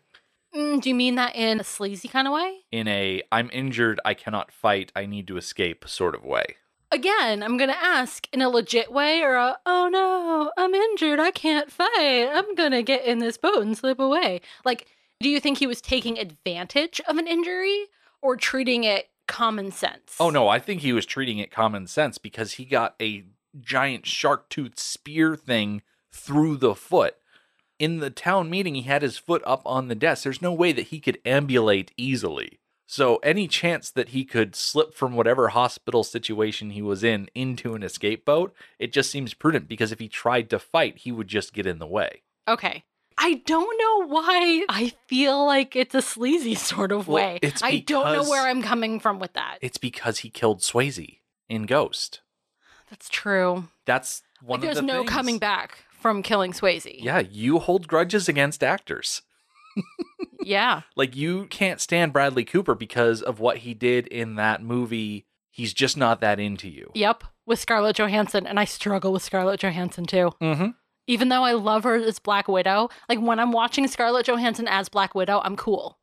Mm, 0.56 0.82
do 0.82 0.90
you 0.90 0.96
mean 0.96 1.16
that 1.16 1.36
in 1.36 1.60
a 1.60 1.64
sleazy 1.64 2.08
kind 2.08 2.28
of 2.28 2.34
way? 2.34 2.60
in 2.72 2.88
a 2.88 3.22
I'm 3.32 3.50
injured, 3.52 4.00
I 4.06 4.14
cannot 4.14 4.52
fight, 4.52 4.92
I 4.96 5.06
need 5.06 5.28
to 5.28 5.38
escape 5.38 5.86
sort 5.88 6.16
of 6.16 6.24
way. 6.24 6.56
Again, 6.92 7.44
I'm 7.44 7.58
going 7.58 7.70
to 7.70 7.84
ask 7.84 8.28
in 8.32 8.42
a 8.42 8.48
legit 8.50 8.92
way 8.92 9.22
or 9.22 9.36
a, 9.36 9.58
oh 9.66 9.90
no, 9.92 10.52
I'm 10.58 10.74
injured, 10.74 11.20
I 11.20 11.32
can't 11.32 11.72
fight, 11.72 12.30
I'm 12.32 12.56
going 12.56 12.72
to 12.72 12.82
get 12.82 13.04
in 13.06 13.20
this 13.20 13.38
boat 13.38 13.62
and 13.62 13.78
slip 13.78 14.00
away. 14.00 14.42
Like, 14.64 14.88
do 15.20 15.28
you 15.30 15.40
think 15.40 15.58
he 15.58 15.68
was 15.68 15.82
taking 15.82 16.18
advantage 16.18 17.02
of 17.08 17.18
an 17.18 17.28
injury 17.28 17.86
or 18.22 18.38
treating 18.38 18.84
it 18.86 19.10
common 19.28 19.72
sense? 19.72 20.16
Oh 20.20 20.30
no, 20.30 20.48
I 20.48 20.60
think 20.60 20.82
he 20.82 20.94
was 20.94 21.06
treating 21.06 21.40
it 21.40 21.52
common 21.52 21.88
sense 21.88 22.18
because 22.18 22.54
he 22.54 22.66
got 22.66 22.96
a 23.02 23.26
giant 23.60 24.06
shark 24.06 24.48
tooth 24.50 24.80
spear 24.80 25.36
thing 25.36 25.82
through 26.12 26.58
the 26.58 26.76
foot. 26.76 27.16
In 27.80 28.00
the 28.00 28.10
town 28.10 28.50
meeting, 28.50 28.76
he 28.76 28.82
had 28.84 29.02
his 29.04 29.18
foot 29.18 29.42
up 29.46 29.62
on 29.66 29.88
the 29.88 29.96
desk. 29.96 30.24
There's 30.24 30.42
no 30.42 30.54
way 30.54 30.72
that 30.72 30.88
he 30.88 31.00
could 31.00 31.20
ambulate 31.26 31.92
easily. 31.98 32.60
So, 32.90 33.18
any 33.18 33.48
chance 33.50 33.90
that 33.92 34.10
he 34.10 34.24
could 34.24 34.56
slip 34.56 34.94
from 34.96 35.14
whatever 35.14 35.50
hospital 35.50 36.04
situation 36.06 36.70
he 36.72 36.82
was 36.82 37.04
in 37.04 37.30
into 37.36 37.76
an 37.76 37.84
escape 37.84 38.24
boat, 38.24 38.54
it 38.80 38.94
just 38.94 39.12
seems 39.12 39.34
prudent 39.34 39.68
because 39.68 39.92
if 39.92 40.00
he 40.00 40.08
tried 40.08 40.50
to 40.52 40.58
fight, 40.60 41.00
he 41.00 41.12
would 41.12 41.28
just 41.28 41.54
get 41.54 41.66
in 41.68 41.80
the 41.80 41.86
way. 41.86 42.22
Okay. 42.48 42.86
I 43.18 43.42
don't 43.46 43.78
know 43.78 44.08
why 44.08 44.64
I 44.70 44.94
feel 45.08 45.46
like 45.46 45.76
it's 45.76 45.96
a 45.96 46.02
sleazy 46.02 46.56
sort 46.72 46.92
of 46.94 47.08
Well, 47.08 47.16
way. 47.18 47.40
it's 47.42 47.62
I 47.62 47.80
don't 47.80 48.14
know 48.14 48.24
where 48.30 48.48
I'm 48.48 48.62
coming 48.62 49.00
from 49.02 49.20
with 49.20 49.34
that. 49.34 49.58
It's 49.62 49.78
because 49.78 50.20
he 50.20 50.30
killed 50.30 50.62
Swayze 50.62 51.18
in 51.50 51.66
Ghost. 51.66 52.22
That's 52.90 53.10
true. 53.10 53.68
That's 53.86 54.22
one 54.42 54.62
Like, 54.62 54.72
there's 54.72 54.84
no 54.86 55.00
things. 55.00 55.10
coming 55.10 55.40
back 55.40 55.80
from 56.00 56.24
killing 56.24 56.54
Swayze. 56.54 56.98
Yeah, 57.00 57.20
you 57.20 57.60
hold 57.60 57.88
grudges 57.88 58.30
against 58.30 58.64
actors. 58.64 59.22
Yeah. 60.42 60.82
Like 60.96 61.16
you 61.16 61.46
can't 61.48 61.82
stand 61.82 62.14
Bradley 62.14 62.46
Cooper 62.46 62.74
because 62.74 63.22
of 63.22 63.40
what 63.40 63.58
he 63.60 63.74
did 63.74 64.08
in 64.08 64.36
that 64.36 64.64
movie. 64.64 65.28
He's 65.52 65.74
just 65.74 65.98
not 65.98 66.22
that 66.22 66.40
into 66.40 66.70
you. 66.70 66.92
Yep. 66.96 67.24
With 67.46 67.60
Scarlett 67.60 67.98
Johansson. 67.98 68.48
And 68.48 68.60
I 68.60 68.66
struggle 68.66 69.12
with 69.14 69.22
Scarlett 69.24 69.60
Johansson 69.60 70.06
too. 70.06 70.32
Mm-hmm. 70.42 70.70
Even 71.08 71.30
though 71.30 71.44
I 71.44 71.54
love 71.54 71.84
her 71.84 71.96
as 71.96 72.20
Black 72.20 72.48
Widow, 72.48 72.90
like 73.10 73.20
when 73.20 73.40
I'm 73.40 73.52
watching 73.52 73.88
Scarlett 73.88 74.26
Johansson 74.26 74.68
as 74.68 74.90
Black 74.90 75.14
Widow, 75.14 75.42
I'm 75.44 75.56
cool. 75.56 76.00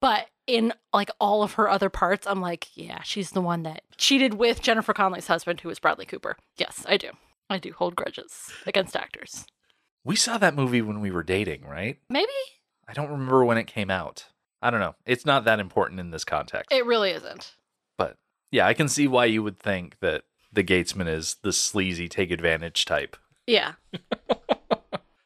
But 0.00 0.26
in 0.46 0.72
like 0.92 1.10
all 1.18 1.42
of 1.42 1.54
her 1.54 1.68
other 1.68 1.88
parts, 1.88 2.26
I'm 2.26 2.40
like, 2.40 2.68
yeah, 2.74 3.02
she's 3.02 3.30
the 3.30 3.40
one 3.40 3.62
that 3.62 3.82
cheated 3.96 4.34
with 4.34 4.60
Jennifer 4.60 4.92
Connelly's 4.92 5.28
husband, 5.28 5.60
who 5.60 5.68
was 5.68 5.78
Bradley 5.78 6.06
Cooper. 6.06 6.36
Yes, 6.56 6.84
I 6.88 6.96
do. 6.96 7.10
I 7.50 7.58
do 7.58 7.72
hold 7.72 7.94
grudges 7.96 8.50
against 8.66 8.96
actors. 8.96 9.44
We 10.04 10.16
saw 10.16 10.38
that 10.38 10.54
movie 10.54 10.82
when 10.82 11.00
we 11.00 11.10
were 11.10 11.22
dating, 11.22 11.64
right? 11.64 11.98
Maybe 12.08 12.32
I 12.88 12.92
don't 12.92 13.10
remember 13.10 13.44
when 13.44 13.58
it 13.58 13.66
came 13.66 13.90
out. 13.90 14.26
I 14.62 14.70
don't 14.70 14.80
know. 14.80 14.94
It's 15.06 15.26
not 15.26 15.44
that 15.44 15.60
important 15.60 16.00
in 16.00 16.10
this 16.10 16.24
context. 16.24 16.72
it 16.72 16.86
really 16.86 17.10
isn't. 17.10 17.54
but 17.98 18.16
yeah, 18.50 18.66
I 18.66 18.74
can 18.74 18.88
see 18.88 19.06
why 19.08 19.26
you 19.26 19.42
would 19.42 19.58
think 19.58 19.96
that 20.00 20.22
the 20.52 20.62
Gatesman 20.64 21.08
is 21.08 21.36
the 21.42 21.52
sleazy 21.52 22.08
take 22.08 22.30
advantage 22.30 22.84
type. 22.84 23.16
Yeah. 23.46 23.72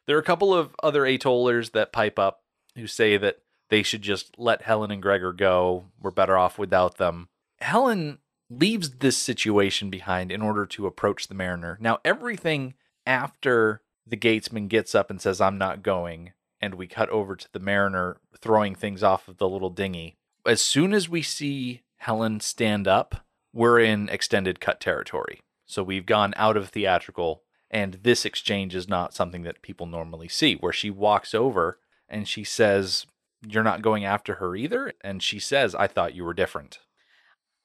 There 0.07 0.17
are 0.17 0.21
a 0.21 0.25
couple 0.25 0.55
of 0.55 0.75
other 0.83 1.03
atollers 1.03 1.73
that 1.73 1.93
pipe 1.93 2.19
up 2.19 2.41
who 2.75 2.87
say 2.87 3.19
that 3.19 3.41
they 3.69 3.83
should 3.83 4.01
just 4.01 4.39
let 4.39 4.63
Helen 4.63 4.91
and 4.91 5.03
Gregor 5.03 5.35
go. 5.35 5.85
We're 6.01 6.11
better 6.13 6.39
off 6.39 6.59
without 6.59 6.97
them. 6.97 7.29
Helen 7.61 8.17
leaves 8.51 8.91
this 8.99 9.17
situation 9.17 9.91
behind 9.91 10.33
in 10.33 10.43
order 10.43 10.65
to 10.67 10.87
approach 10.87 11.29
the 11.29 11.35
mariner. 11.35 11.77
Now, 11.81 11.99
everything 12.05 12.75
after 13.07 13.83
the 14.07 14.17
Gatesman 14.17 14.69
gets 14.69 14.95
up 14.95 15.11
and 15.11 15.21
says, 15.21 15.41
I'm 15.41 15.59
not 15.59 15.83
going, 15.83 16.33
and 16.61 16.75
we 16.75 16.87
cut 16.87 17.11
over 17.11 17.37
to 17.37 17.49
the 17.53 17.59
mariner 17.59 18.19
throwing 18.39 18.75
things 18.75 19.03
off 19.03 19.29
of 19.29 19.39
the 19.39 19.49
little 19.49 19.71
dinghy. 19.71 20.17
As 20.47 20.63
soon 20.63 20.95
as 20.95 21.09
we 21.09 21.23
see 21.23 21.83
Helen 21.97 22.41
stand 22.41 22.89
up, 22.89 23.27
we're 23.53 23.81
in 23.81 24.09
extended 24.09 24.61
cut 24.61 24.81
territory. 24.81 25.41
So 25.67 25.83
we've 25.83 26.07
gone 26.07 26.33
out 26.37 26.57
of 26.57 26.71
theatrical, 26.71 27.43
and 27.71 27.99
this 28.03 28.25
exchange 28.25 28.75
is 28.75 28.89
not 28.89 29.13
something 29.13 29.43
that 29.43 29.63
people 29.63 29.87
normally 29.87 30.29
see, 30.29 30.55
where 30.55 30.73
she 30.73 30.91
walks 30.91 31.35
over 31.35 31.79
and 32.09 32.27
she 32.27 32.45
says, 32.45 33.05
You're 33.47 33.63
not 33.63 33.83
going 33.83 34.05
after 34.05 34.37
her 34.37 34.57
either. 34.57 34.95
And 35.03 35.23
she 35.23 35.39
says, 35.39 35.75
I 35.75 35.87
thought 35.87 36.15
you 36.15 36.25
were 36.25 36.33
different. 36.33 36.79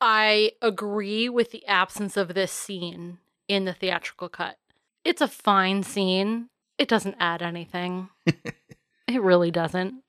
I 0.05 0.51
agree 0.61 1.29
with 1.29 1.51
the 1.51 1.65
absence 1.65 2.17
of 2.17 2.33
this 2.33 2.51
scene 2.51 3.19
in 3.47 3.63
the 3.63 3.71
theatrical 3.71 4.27
cut. 4.27 4.57
It's 5.05 5.21
a 5.21 5.29
fine 5.29 5.81
scene. 5.83 6.49
It 6.77 6.89
doesn't 6.89 7.15
add 7.21 7.41
anything. 7.41 8.09
it 8.25 9.21
really 9.21 9.49
doesn't. 9.49 10.03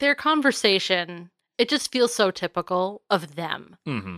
Their 0.00 0.14
conversation, 0.14 1.30
it 1.58 1.68
just 1.68 1.92
feels 1.92 2.14
so 2.14 2.30
typical 2.30 3.02
of 3.10 3.34
them. 3.36 3.76
Mm-hmm. 3.86 4.16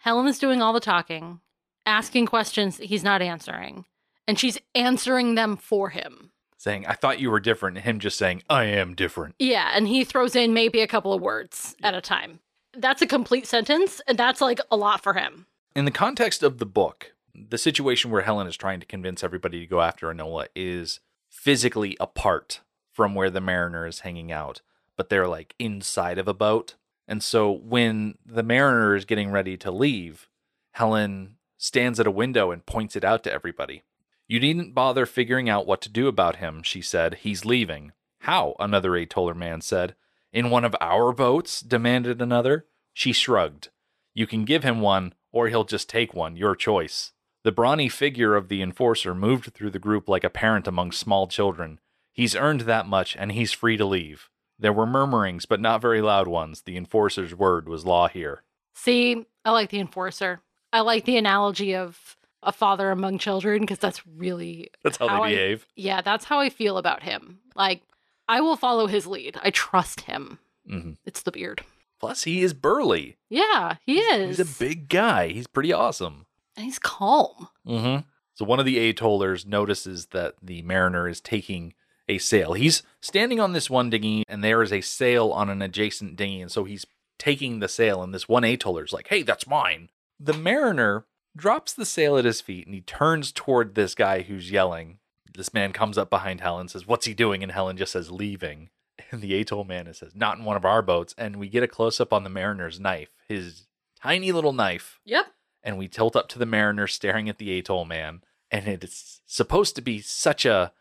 Helen 0.00 0.26
is 0.26 0.40
doing 0.40 0.60
all 0.60 0.72
the 0.72 0.80
talking, 0.80 1.38
asking 1.86 2.26
questions 2.26 2.78
that 2.78 2.86
he's 2.86 3.04
not 3.04 3.22
answering, 3.22 3.84
and 4.26 4.40
she's 4.40 4.58
answering 4.74 5.36
them 5.36 5.56
for 5.56 5.90
him. 5.90 6.32
Saying, 6.58 6.84
I 6.86 6.94
thought 6.94 7.20
you 7.20 7.30
were 7.30 7.38
different. 7.38 7.76
And 7.76 7.84
him 7.84 8.00
just 8.00 8.18
saying, 8.18 8.42
I 8.50 8.64
am 8.64 8.96
different. 8.96 9.36
Yeah, 9.38 9.70
and 9.72 9.86
he 9.86 10.02
throws 10.02 10.34
in 10.34 10.52
maybe 10.52 10.80
a 10.80 10.88
couple 10.88 11.12
of 11.12 11.22
words 11.22 11.76
at 11.80 11.94
a 11.94 12.00
time. 12.00 12.40
That's 12.76 13.02
a 13.02 13.06
complete 13.06 13.46
sentence, 13.46 14.00
and 14.06 14.18
that's 14.18 14.40
like 14.40 14.60
a 14.70 14.76
lot 14.76 15.02
for 15.02 15.14
him. 15.14 15.46
In 15.76 15.84
the 15.84 15.90
context 15.90 16.42
of 16.42 16.58
the 16.58 16.66
book, 16.66 17.12
the 17.34 17.58
situation 17.58 18.10
where 18.10 18.22
Helen 18.22 18.46
is 18.46 18.56
trying 18.56 18.80
to 18.80 18.86
convince 18.86 19.24
everybody 19.24 19.60
to 19.60 19.66
go 19.66 19.80
after 19.80 20.06
Enola 20.12 20.46
is 20.54 21.00
physically 21.28 21.96
apart 21.98 22.60
from 22.92 23.14
where 23.14 23.30
the 23.30 23.40
mariner 23.40 23.86
is 23.86 24.00
hanging 24.00 24.30
out, 24.30 24.60
but 24.96 25.08
they're 25.08 25.26
like 25.26 25.54
inside 25.58 26.18
of 26.18 26.28
a 26.28 26.34
boat. 26.34 26.76
And 27.08 27.22
so 27.22 27.50
when 27.50 28.16
the 28.24 28.42
mariner 28.42 28.94
is 28.94 29.04
getting 29.04 29.30
ready 29.30 29.56
to 29.58 29.70
leave, 29.70 30.28
Helen 30.72 31.36
stands 31.56 31.98
at 31.98 32.06
a 32.06 32.12
window 32.12 32.50
and 32.50 32.64
points 32.64 32.96
it 32.96 33.04
out 33.04 33.24
to 33.24 33.32
everybody. 33.32 33.82
You 34.26 34.40
needn't 34.40 34.74
bother 34.74 35.04
figuring 35.04 35.48
out 35.48 35.66
what 35.66 35.80
to 35.82 35.88
do 35.88 36.08
about 36.08 36.36
him, 36.36 36.62
she 36.62 36.80
said. 36.80 37.14
He's 37.16 37.44
leaving. 37.44 37.92
How? 38.20 38.54
Another 38.58 38.96
Atoller 38.96 39.34
man 39.34 39.60
said. 39.60 39.94
In 40.34 40.50
one 40.50 40.64
of 40.64 40.74
our 40.80 41.12
boats? 41.12 41.60
demanded 41.60 42.20
another. 42.20 42.66
She 42.92 43.12
shrugged. 43.12 43.68
You 44.12 44.26
can 44.26 44.44
give 44.44 44.64
him 44.64 44.80
one, 44.80 45.14
or 45.32 45.48
he'll 45.48 45.64
just 45.64 45.88
take 45.88 46.12
one, 46.12 46.36
your 46.36 46.54
choice. 46.56 47.12
The 47.44 47.52
brawny 47.52 47.88
figure 47.88 48.34
of 48.34 48.48
the 48.48 48.60
enforcer 48.62 49.14
moved 49.14 49.54
through 49.54 49.70
the 49.70 49.78
group 49.78 50.08
like 50.08 50.24
a 50.24 50.30
parent 50.30 50.66
among 50.66 50.92
small 50.92 51.26
children. 51.28 51.78
He's 52.12 52.34
earned 52.36 52.62
that 52.62 52.86
much, 52.86 53.16
and 53.16 53.32
he's 53.32 53.52
free 53.52 53.76
to 53.76 53.84
leave. 53.84 54.28
There 54.58 54.72
were 54.72 54.86
murmurings, 54.86 55.46
but 55.46 55.60
not 55.60 55.80
very 55.82 56.00
loud 56.00 56.26
ones. 56.28 56.62
The 56.62 56.76
enforcer's 56.76 57.34
word 57.34 57.68
was 57.68 57.84
law 57.84 58.08
here. 58.08 58.42
See, 58.74 59.26
I 59.44 59.50
like 59.50 59.70
the 59.70 59.80
enforcer. 59.80 60.40
I 60.72 60.80
like 60.80 61.04
the 61.04 61.16
analogy 61.16 61.74
of 61.76 62.16
a 62.42 62.52
father 62.52 62.90
among 62.90 63.18
children 63.18 63.60
because 63.60 63.78
that's 63.78 64.06
really 64.06 64.70
That's 64.82 64.96
how, 64.98 65.08
How 65.08 65.22
I- 65.22 65.30
they 65.30 65.34
behave. 65.36 65.66
yeah, 65.76 66.00
that's 66.02 66.24
how 66.24 66.40
I 66.40 66.50
feel 66.50 66.78
about 66.78 67.02
him. 67.02 67.40
Like 67.54 67.82
I 68.28 68.40
will 68.40 68.56
follow 68.56 68.86
his 68.86 69.06
lead. 69.06 69.36
I 69.42 69.50
trust 69.50 70.02
him. 70.02 70.38
hmm 70.68 70.92
It's 71.04 71.22
the 71.22 71.32
beard. 71.32 71.62
Plus, 72.00 72.24
he 72.24 72.42
is 72.42 72.52
burly. 72.54 73.16
Yeah, 73.30 73.76
he 73.84 73.98
is. 74.00 74.38
He's 74.38 74.48
a 74.54 74.58
big 74.64 74.88
guy. 74.88 75.28
He's 75.28 75.46
pretty 75.46 75.72
awesome. 75.72 76.26
and 76.56 76.64
he's 76.66 76.78
calm. 76.78 77.48
Mm-hmm. 77.66 78.00
So 78.34 78.44
one 78.44 78.58
of 78.60 78.66
the 78.66 78.92
atollers 78.92 79.46
notices 79.46 80.06
that 80.06 80.34
the 80.42 80.62
mariner 80.62 81.08
is 81.08 81.20
taking 81.20 81.72
a 82.08 82.18
sail. 82.18 82.52
He's 82.54 82.82
standing 83.00 83.40
on 83.40 83.52
this 83.52 83.70
one 83.70 83.90
dinghy, 83.90 84.24
and 84.28 84.42
there 84.44 84.62
is 84.62 84.72
a 84.72 84.80
sail 84.80 85.30
on 85.30 85.48
an 85.48 85.62
adjacent 85.62 86.16
dinghy, 86.16 86.42
and 86.42 86.50
so 86.50 86.64
he's 86.64 86.84
taking 87.18 87.60
the 87.60 87.68
sail. 87.68 88.02
And 88.02 88.12
this 88.12 88.28
one 88.28 88.42
atoller's 88.42 88.92
like, 88.92 89.08
"Hey, 89.08 89.22
that's 89.22 89.46
mine." 89.46 89.88
The 90.20 90.34
mariner 90.34 91.06
drops 91.36 91.72
the 91.72 91.86
sail 91.86 92.18
at 92.18 92.24
his 92.24 92.40
feet, 92.40 92.66
and 92.66 92.74
he 92.74 92.80
turns 92.82 93.32
toward 93.32 93.74
this 93.74 93.94
guy 93.94 94.22
who's 94.22 94.50
yelling. 94.50 94.98
This 95.34 95.52
man 95.54 95.72
comes 95.72 95.98
up 95.98 96.10
behind 96.10 96.40
Helen, 96.40 96.68
says, 96.68 96.86
"What's 96.86 97.06
he 97.06 97.14
doing?" 97.14 97.42
And 97.42 97.52
Helen 97.52 97.76
just 97.76 97.92
says, 97.92 98.10
"Leaving." 98.10 98.70
And 99.10 99.20
the 99.20 99.34
atoll 99.40 99.64
man 99.64 99.92
says, 99.92 100.14
"Not 100.14 100.38
in 100.38 100.44
one 100.44 100.56
of 100.56 100.64
our 100.64 100.80
boats." 100.80 101.14
And 101.18 101.36
we 101.36 101.48
get 101.48 101.62
a 101.64 101.68
close 101.68 102.00
up 102.00 102.12
on 102.12 102.22
the 102.24 102.30
mariner's 102.30 102.78
knife, 102.78 103.10
his 103.28 103.66
tiny 104.00 104.30
little 104.32 104.52
knife 104.52 105.00
Yep. 105.04 105.26
and 105.62 105.76
we 105.78 105.88
tilt 105.88 106.14
up 106.14 106.28
to 106.28 106.38
the 106.38 106.46
mariner 106.46 106.86
staring 106.86 107.28
at 107.28 107.38
the 107.38 107.58
atoll 107.58 107.84
man 107.84 108.22
and 108.50 108.68
it's 108.68 109.22
supposed 109.26 109.74
to 109.76 109.82
be 109.82 110.00
such 110.00 110.44
a 110.44 110.72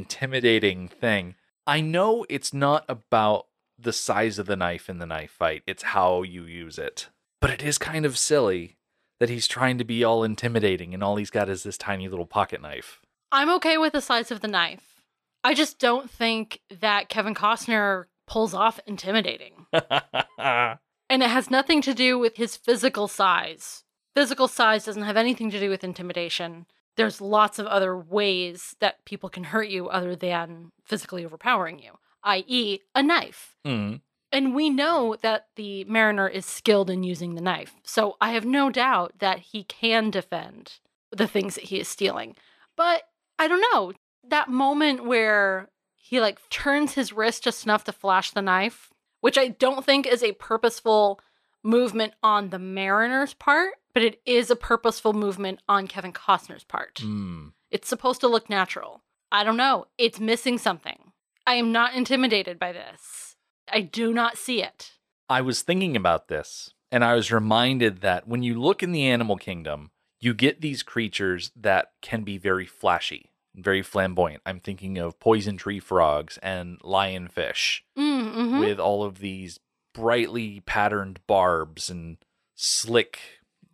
intimidating 0.00 0.88
thing 0.88 1.34
i 1.66 1.78
know 1.80 2.24
it's 2.30 2.54
not 2.54 2.84
about 2.88 3.46
the 3.78 3.92
size 3.92 4.38
of 4.38 4.46
the 4.46 4.56
knife 4.56 4.88
in 4.88 4.98
the 4.98 5.04
knife 5.06 5.30
fight 5.30 5.62
it's 5.66 5.82
how 5.82 6.22
you 6.22 6.44
use 6.44 6.78
it 6.78 7.08
but 7.40 7.50
it 7.50 7.62
is 7.62 7.76
kind 7.76 8.06
of 8.06 8.16
silly 8.16 8.78
that 9.18 9.28
he's 9.28 9.46
trying 9.46 9.76
to 9.76 9.84
be 9.84 10.02
all 10.02 10.24
intimidating 10.24 10.94
and 10.94 11.02
all 11.04 11.16
he's 11.16 11.28
got 11.30 11.50
is 11.50 11.62
this 11.64 11.76
tiny 11.76 12.08
little 12.08 12.24
pocket 12.24 12.62
knife 12.62 13.00
I'm 13.32 13.50
okay 13.56 13.78
with 13.78 13.92
the 13.92 14.00
size 14.00 14.30
of 14.30 14.40
the 14.40 14.48
knife. 14.48 15.02
I 15.42 15.54
just 15.54 15.78
don't 15.78 16.10
think 16.10 16.60
that 16.80 17.08
Kevin 17.08 17.34
Costner 17.34 18.04
pulls 18.26 18.54
off 18.54 18.80
intimidating. 18.86 19.66
And 21.10 21.24
it 21.24 21.30
has 21.30 21.50
nothing 21.50 21.82
to 21.82 21.92
do 21.92 22.20
with 22.20 22.36
his 22.36 22.56
physical 22.56 23.08
size. 23.08 23.82
Physical 24.14 24.46
size 24.46 24.84
doesn't 24.84 25.02
have 25.02 25.16
anything 25.16 25.50
to 25.50 25.58
do 25.58 25.68
with 25.68 25.82
intimidation. 25.82 26.66
There's 26.96 27.20
lots 27.20 27.58
of 27.58 27.66
other 27.66 27.98
ways 27.98 28.76
that 28.78 29.04
people 29.04 29.28
can 29.28 29.42
hurt 29.42 29.68
you 29.68 29.88
other 29.88 30.14
than 30.14 30.70
physically 30.84 31.24
overpowering 31.24 31.80
you, 31.80 31.98
i.e., 32.22 32.78
a 32.94 33.02
knife. 33.02 33.56
Hmm. 33.64 33.96
And 34.30 34.54
we 34.54 34.70
know 34.70 35.16
that 35.22 35.46
the 35.56 35.82
mariner 35.84 36.28
is 36.28 36.46
skilled 36.46 36.90
in 36.90 37.02
using 37.02 37.34
the 37.34 37.40
knife. 37.40 37.74
So 37.82 38.16
I 38.20 38.30
have 38.30 38.44
no 38.44 38.70
doubt 38.70 39.14
that 39.18 39.40
he 39.40 39.64
can 39.64 40.10
defend 40.10 40.74
the 41.10 41.26
things 41.26 41.56
that 41.56 41.64
he 41.64 41.80
is 41.80 41.88
stealing. 41.88 42.36
But 42.76 43.02
I 43.40 43.48
don't 43.48 43.64
know. 43.72 43.94
That 44.28 44.50
moment 44.50 45.06
where 45.06 45.70
he 45.94 46.20
like 46.20 46.38
turns 46.50 46.92
his 46.92 47.10
wrist 47.10 47.42
just 47.42 47.64
enough 47.64 47.84
to 47.84 47.92
flash 47.92 48.32
the 48.32 48.42
knife, 48.42 48.90
which 49.22 49.38
I 49.38 49.48
don't 49.48 49.84
think 49.84 50.06
is 50.06 50.22
a 50.22 50.32
purposeful 50.32 51.20
movement 51.62 52.12
on 52.22 52.50
the 52.50 52.58
mariner's 52.58 53.32
part, 53.32 53.74
but 53.94 54.02
it 54.02 54.20
is 54.26 54.50
a 54.50 54.56
purposeful 54.56 55.14
movement 55.14 55.60
on 55.66 55.86
Kevin 55.86 56.12
Costner's 56.12 56.64
part. 56.64 57.00
Hmm. 57.02 57.48
It's 57.70 57.88
supposed 57.88 58.20
to 58.20 58.28
look 58.28 58.50
natural. 58.50 59.02
I 59.32 59.42
don't 59.42 59.56
know. 59.56 59.86
It's 59.96 60.20
missing 60.20 60.58
something. 60.58 61.12
I 61.46 61.54
am 61.54 61.72
not 61.72 61.94
intimidated 61.94 62.58
by 62.58 62.72
this. 62.72 63.36
I 63.72 63.80
do 63.80 64.12
not 64.12 64.36
see 64.36 64.62
it. 64.62 64.92
I 65.30 65.40
was 65.40 65.62
thinking 65.62 65.96
about 65.96 66.28
this 66.28 66.74
and 66.92 67.02
I 67.02 67.14
was 67.14 67.32
reminded 67.32 68.02
that 68.02 68.28
when 68.28 68.42
you 68.42 68.60
look 68.60 68.82
in 68.82 68.92
the 68.92 69.06
animal 69.06 69.36
kingdom, 69.36 69.92
you 70.20 70.34
get 70.34 70.60
these 70.60 70.82
creatures 70.82 71.50
that 71.56 71.92
can 72.02 72.22
be 72.22 72.36
very 72.38 72.66
flashy, 72.66 73.30
very 73.54 73.82
flamboyant. 73.82 74.42
I'm 74.46 74.60
thinking 74.60 74.98
of 74.98 75.18
poison 75.18 75.56
tree 75.56 75.80
frogs 75.80 76.38
and 76.42 76.78
lionfish 76.80 77.80
Mm-hmm. 77.98 78.60
with 78.60 78.78
all 78.78 79.02
of 79.02 79.18
these 79.18 79.58
brightly 79.94 80.60
patterned 80.60 81.20
barbs 81.26 81.90
and 81.90 82.18
slick 82.54 83.18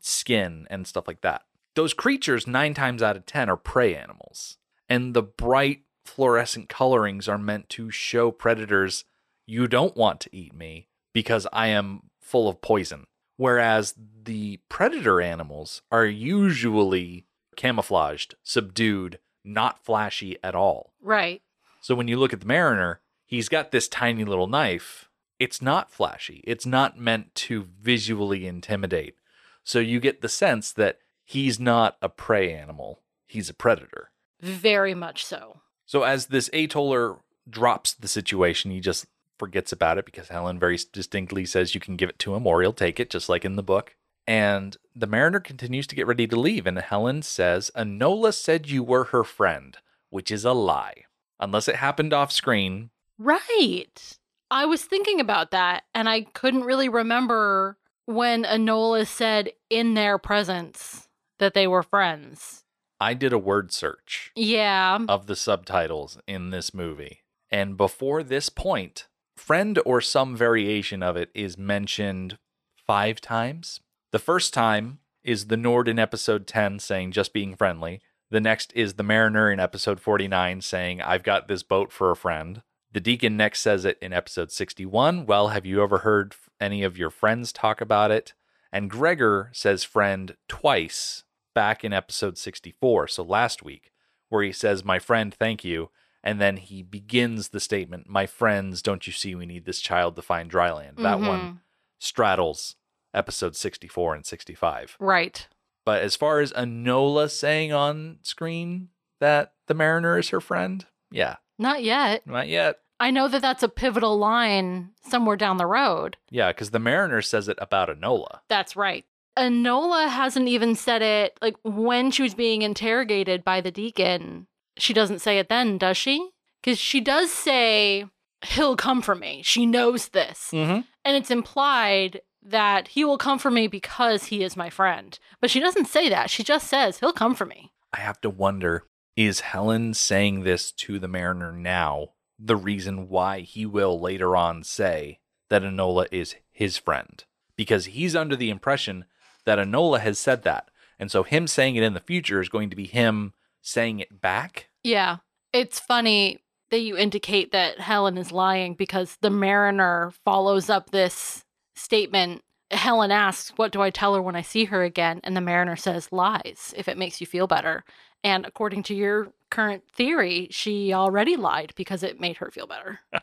skin 0.01 0.67
and 0.71 0.87
stuff 0.87 1.07
like 1.07 1.21
that. 1.23 1.43
Those 1.75 1.93
creatures, 1.93 2.47
nine 2.47 2.73
times 2.75 3.03
out 3.03 3.17
of 3.17 3.27
10, 3.27 3.51
are 3.51 3.57
prey 3.57 3.95
animals. 3.95 4.57
And 4.89 5.13
the 5.15 5.23
bright 5.23 5.81
fluorescent 6.05 6.69
colorings 6.69 7.29
are 7.29 7.37
meant 7.39 7.69
to 7.71 7.91
show 7.91 8.31
predators 8.31 9.05
you 9.47 9.67
don't 9.67 9.97
want 9.97 10.21
to 10.21 10.35
eat 10.35 10.55
me 10.55 10.89
because 11.13 11.47
I 11.53 11.67
am 11.69 12.05
full 12.21 12.49
of 12.49 12.61
poison. 12.63 13.07
Whereas 13.37 13.95
the 14.25 14.61
predator 14.69 15.21
animals 15.21 15.83
are 15.91 16.07
usually 16.07 17.27
camouflaged, 17.57 18.35
subdued, 18.43 19.19
not 19.45 19.85
flashy 19.85 20.37
at 20.43 20.55
all. 20.55 20.93
Right. 21.01 21.43
So 21.81 21.95
when 21.95 22.09
you 22.09 22.17
look 22.19 22.33
at 22.33 22.41
the 22.41 22.47
mariner, 22.47 23.01
he's 23.25 23.49
got 23.49 23.71
this 23.71 23.89
tiny 23.89 24.25
little 24.25 24.47
knife, 24.47 25.09
it's 25.39 25.61
not 25.61 25.91
flashy. 25.91 26.43
It's 26.47 26.67
not 26.67 26.99
meant 26.99 27.35
to 27.35 27.69
visually 27.81 28.47
intimidate. 28.47 29.17
So 29.65 29.79
you 29.81 30.01
get 30.01 30.23
the 30.23 30.29
sense 30.29 30.73
that 30.73 30.99
he's 31.25 31.61
not 31.61 31.97
a 32.01 32.09
prey 32.09 32.53
animal, 32.55 33.03
he's 33.27 33.51
a 33.51 33.55
predator. 33.55 34.11
Very 34.41 34.95
much 34.95 35.25
so. 35.25 35.61
So 35.85 36.03
as 36.03 36.27
this 36.27 36.49
atoller 36.53 37.17
drops 37.49 37.93
the 37.93 38.09
situation, 38.09 38.71
he 38.71 38.81
just 38.81 39.07
forgets 39.39 39.73
about 39.73 39.99
it 39.99 40.05
because 40.05 40.29
Helen 40.29 40.59
very 40.59 40.79
distinctly 40.93 41.45
says 41.45 41.75
you 41.75 41.81
can 41.81 41.97
give 41.97 42.09
it 42.11 42.19
to 42.21 42.35
him 42.35 42.47
or 42.47 42.63
he'll 42.63 42.73
take 42.73 42.99
it, 43.01 43.11
just 43.11 43.29
like 43.29 43.45
in 43.45 43.57
the 43.57 43.63
book. 43.63 43.97
And 44.27 44.77
the 44.95 45.07
mariner 45.07 45.41
continues 45.41 45.87
to 45.89 45.95
get 45.95 46.07
ready 46.07 46.27
to 46.27 46.35
leave, 46.41 46.67
and 46.67 46.79
Helen 46.79 47.23
says, 47.23 47.71
Enola 47.77 48.35
said 48.35 48.69
you 48.69 48.83
were 48.83 49.05
her 49.05 49.23
friend, 49.23 49.77
which 50.11 50.31
is 50.33 50.45
a 50.45 50.53
lie. 50.53 51.05
Unless 51.39 51.69
it 51.69 51.77
happened 51.77 52.13
off 52.13 52.33
screen. 52.33 52.91
Right. 53.19 54.19
I 54.51 54.65
was 54.65 54.85
thinking 54.85 55.21
about 55.21 55.51
that 55.51 55.85
and 55.95 56.09
I 56.09 56.23
couldn't 56.23 56.65
really 56.65 56.89
remember 56.89 57.79
when 58.05 58.45
Enola 58.45 59.07
said 59.07 59.51
in 59.69 59.95
their 59.95 60.19
presence 60.19 61.09
that 61.39 61.53
they 61.55 61.67
were 61.67 61.83
friends. 61.83 62.65
I 63.01 63.13
did 63.15 63.33
a 63.33 63.39
word 63.39 63.73
search 63.73 64.31
Yeah. 64.35 64.99
of 65.09 65.27
the 65.27 65.37
subtitles 65.37 66.19
in 66.27 66.51
this 66.51 66.73
movie. 66.73 67.21
And 67.51 67.77
before 67.77 68.23
this 68.23 68.49
point, 68.49 69.07
friend 69.47 69.79
or 69.87 70.01
some 70.01 70.37
variation 70.37 71.05
of 71.05 71.17
it 71.17 71.31
is 71.33 71.57
mentioned 71.57 72.37
five 72.85 73.21
times. 73.21 73.79
The 74.11 74.19
first 74.19 74.53
time 74.53 74.99
is 75.23 75.47
the 75.47 75.57
Nord 75.57 75.87
in 75.87 76.01
episode 76.01 76.49
10 76.49 76.81
saying 76.81 77.13
just 77.13 77.33
being 77.33 77.55
friendly. 77.55 78.01
The 78.29 78.41
next 78.41 78.73
is 78.75 78.95
the 78.95 79.05
Mariner 79.05 79.53
in 79.53 79.61
episode 79.61 80.01
49 80.01 80.63
saying, 80.63 81.01
I've 81.01 81.23
got 81.23 81.47
this 81.47 81.63
boat 81.63 81.93
for 81.93 82.11
a 82.11 82.17
friend. 82.17 82.63
The 82.91 82.99
Deacon 82.99 83.37
next 83.37 83.61
says 83.61 83.85
it 83.85 83.99
in 84.03 84.13
episode 84.13 84.51
61. 84.51 85.27
Well, 85.27 85.49
have 85.49 85.65
you 85.65 85.81
ever 85.81 85.99
heard 85.99 86.35
any 86.61 86.83
of 86.83 86.99
your 86.99 87.11
friends 87.11 87.53
talk 87.53 87.81
about 87.81 88.11
it? 88.11 88.35
And 88.73 88.91
Gregor 88.91 89.51
says 89.53 89.85
friend 89.85 90.35
twice 90.49 91.23
back 91.55 91.85
in 91.85 91.93
episode 91.93 92.37
64, 92.37 93.07
so 93.07 93.23
last 93.23 93.63
week, 93.63 93.93
where 94.29 94.43
he 94.43 94.51
says, 94.51 94.85
My 94.85 94.99
friend, 94.99 95.33
thank 95.33 95.63
you. 95.63 95.91
And 96.25 96.41
then 96.41 96.57
he 96.57 96.83
begins 96.83 97.49
the 97.51 97.61
statement, 97.61 98.09
My 98.09 98.27
friends, 98.27 98.83
don't 98.83 99.07
you 99.07 99.13
see 99.13 99.35
we 99.35 99.47
need 99.47 99.65
this 99.65 99.81
child 99.81 100.17
to 100.17 100.23
find 100.23 100.51
dry 100.51 100.73
land? 100.73 100.97
That 100.99 101.19
Mhm. 101.19 101.27
one 101.29 101.61
straddles 101.99 102.77
episode 103.15 103.57
64 103.57 104.15
and 104.15 104.27
65. 104.27 104.97
Right. 105.01 105.49
But 105.85 106.03
as 106.03 106.17
far 106.17 106.41
as 106.41 106.53
Enola 106.53 107.31
saying 107.31 107.73
on 107.73 108.19
screen 108.23 108.89
that 109.21 109.55
the 109.69 109.75
Mariner 109.75 110.19
is 110.19 110.29
her 110.31 110.41
friend, 110.41 110.85
yeah, 111.11 111.37
Not 111.59 111.83
yet. 111.83 112.27
not 112.27 112.49
yet. 112.49 112.81
I 112.99 113.11
know 113.11 113.29
that 113.29 113.43
that's 113.43 113.63
a 113.63 113.69
pivotal 113.69 114.19
line 114.19 114.91
somewhere 115.03 115.37
down 115.37 115.59
the 115.59 115.67
road. 115.67 116.17
Yeah, 116.31 116.49
because 116.51 116.71
the 116.71 116.79
Mariner 116.79 117.23
says 117.23 117.47
it 117.49 117.59
about 117.61 117.89
Enola. 117.89 118.41
That's 118.49 118.75
right. 118.75 119.05
Enola 119.39 120.09
hasn't 120.09 120.49
even 120.49 120.75
said 120.75 121.03
it 121.03 121.39
like 121.43 121.57
when 121.63 122.11
she 122.11 122.23
was 122.23 122.35
being 122.35 122.63
interrogated 122.63 123.45
by 123.45 123.61
the 123.61 123.71
deacon. 123.71 124.47
She 124.79 124.93
doesn't 124.93 125.21
say 125.21 125.39
it 125.39 125.49
then, 125.49 125.79
does 125.79 125.97
she? 125.97 126.31
Because 126.63 126.79
she 126.79 127.01
does 127.01 127.31
say, 127.31 128.07
He'll 128.43 128.77
come 128.77 129.03
for 129.03 129.15
me. 129.15 129.43
She 129.43 129.67
knows 129.67 130.09
this. 130.09 130.51
Mm-hmm. 130.53 130.81
And 131.05 131.17
it's 131.17 131.31
implied 131.31 132.21
that 132.43 132.89
he 132.89 133.05
will 133.05 133.19
come 133.19 133.39
for 133.39 133.51
me 133.51 133.67
because 133.67 134.25
he 134.25 134.45
is 134.45 134.57
my 134.57 134.71
friend. 134.71 135.19
But 135.41 135.51
she 135.51 135.59
doesn't 135.59 135.87
say 135.87 136.09
that. 136.09 136.31
She 136.31 136.45
just 136.45 136.69
says, 136.69 136.99
He'll 136.99 137.13
come 137.13 137.35
for 137.35 137.47
me. 137.47 137.73
I 137.93 138.01
have 138.01 138.21
to 138.21 138.31
wonder 138.31 138.85
is 139.17 139.41
Helen 139.41 139.95
saying 139.95 140.43
this 140.43 140.71
to 140.73 140.99
the 140.99 141.09
Mariner 141.09 141.51
now 141.51 142.11
the 142.39 142.57
reason 142.57 143.09
why 143.09 143.41
he 143.41 143.65
will 143.65 143.99
later 143.99 144.37
on 144.37 144.63
say 144.63 145.21
that 145.49 145.63
Enola 145.63 146.07
is 146.11 146.37
his 146.53 146.77
friend? 146.77 147.25
Because 147.57 147.87
he's 147.87 148.15
under 148.15 148.37
the 148.37 148.51
impression 148.51 149.07
that 149.45 149.59
Enola 149.59 150.01
has 150.01 150.19
said 150.19 150.43
that. 150.43 150.71
And 150.99 151.11
so 151.11 151.23
him 151.23 151.47
saying 151.47 151.77
it 151.77 151.83
in 151.83 151.95
the 151.95 152.01
future 152.01 152.41
is 152.41 152.49
going 152.49 152.69
to 152.71 152.77
be 152.77 152.87
him 152.87 153.33
saying 153.67 154.01
it 154.01 154.21
back. 154.21 154.69
Yeah. 154.85 155.19
It's 155.53 155.81
funny 155.81 156.39
that 156.71 156.81
you 156.81 156.97
indicate 156.97 157.53
that 157.53 157.81
Helen 157.81 158.17
is 158.17 158.33
lying 158.33 158.75
because 158.75 159.17
the 159.21 159.31
mariner 159.31 160.13
follows 160.25 160.71
up 160.71 160.91
this 160.91 161.45
statement. 161.75 162.43
Helen 162.71 163.11
asks, 163.11 163.53
What 163.57 163.73
do 163.73 163.83
I 163.83 163.91
tell 163.91 164.15
her 164.15 164.23
when 164.23 164.37
I 164.37 164.43
see 164.43 164.67
her 164.67 164.83
again? 164.83 165.21
And 165.25 165.37
the 165.37 165.41
mariner 165.41 165.77
says, 165.77 166.13
Lies, 166.13 166.75
if 166.77 166.89
it 166.89 166.99
makes 166.99 167.21
you 167.21 167.27
feel 167.27 167.47
better. 167.47 167.85
And 168.25 168.47
according 168.47 168.83
to 168.85 168.95
your 168.95 169.33
current 169.51 169.85
theory, 169.93 170.49
she 170.51 170.93
already 170.93 171.37
lied 171.37 171.73
because 171.77 172.03
it 172.03 172.21
made 172.21 172.39
her 172.39 172.51
feel 172.51 172.67
better. 172.67 173.01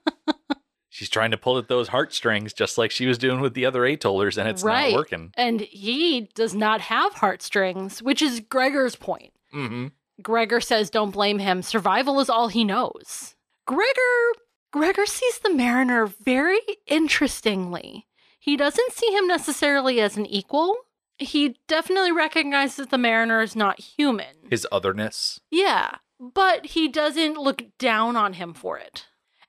She's 0.98 1.10
trying 1.10 1.30
to 1.30 1.38
pull 1.38 1.60
at 1.60 1.68
those 1.68 1.90
heartstrings 1.90 2.54
just 2.54 2.76
like 2.76 2.90
she 2.90 3.06
was 3.06 3.20
doing 3.20 3.40
with 3.40 3.54
the 3.54 3.68
other 3.68 3.82
atollers, 3.82 4.36
and 4.36 4.50
it's 4.50 4.64
Right. 4.64 4.90
not 4.94 4.98
working. 4.98 5.32
And 5.36 5.62
he 5.62 6.22
does 6.34 6.56
not 6.56 6.82
have 6.82 7.14
heartstrings, 7.14 8.02
which 8.02 8.20
is 8.20 8.40
Gregor's 8.40 8.96
point. 8.96 9.32
Mm-hmm. 9.54 9.88
Gregor 10.24 10.60
says, 10.60 10.90
Don't 10.90 11.12
blame 11.12 11.38
him. 11.38 11.62
Survival 11.62 12.20
is 12.20 12.32
all 12.32 12.48
he 12.48 12.64
knows. 12.64 13.36
Gregor. 13.68 14.34
Gregor 14.74 15.06
sees 15.06 15.38
the 15.38 15.54
mariner 15.54 16.08
very 16.08 16.58
interestingly. 16.88 18.08
He 18.40 18.58
doesn't 18.58 18.92
see 18.94 19.12
him 19.16 19.28
necessarily 19.28 20.02
as 20.02 20.18
an 20.18 20.26
equal. 20.26 20.76
He 21.20 21.58
definitely 21.68 22.12
recognizes 22.12 22.88
the 22.88 22.98
mariner 22.98 23.42
is 23.42 23.56
not 23.56 23.80
human. 23.80 24.34
His 24.50 24.66
otherness. 24.72 25.40
Yeah, 25.52 25.98
but 26.20 26.66
he 26.68 26.88
doesn't 26.88 27.38
look 27.38 27.62
down 27.78 28.16
on 28.16 28.34
him 28.34 28.56
for 28.56 28.80
it. 28.80 29.06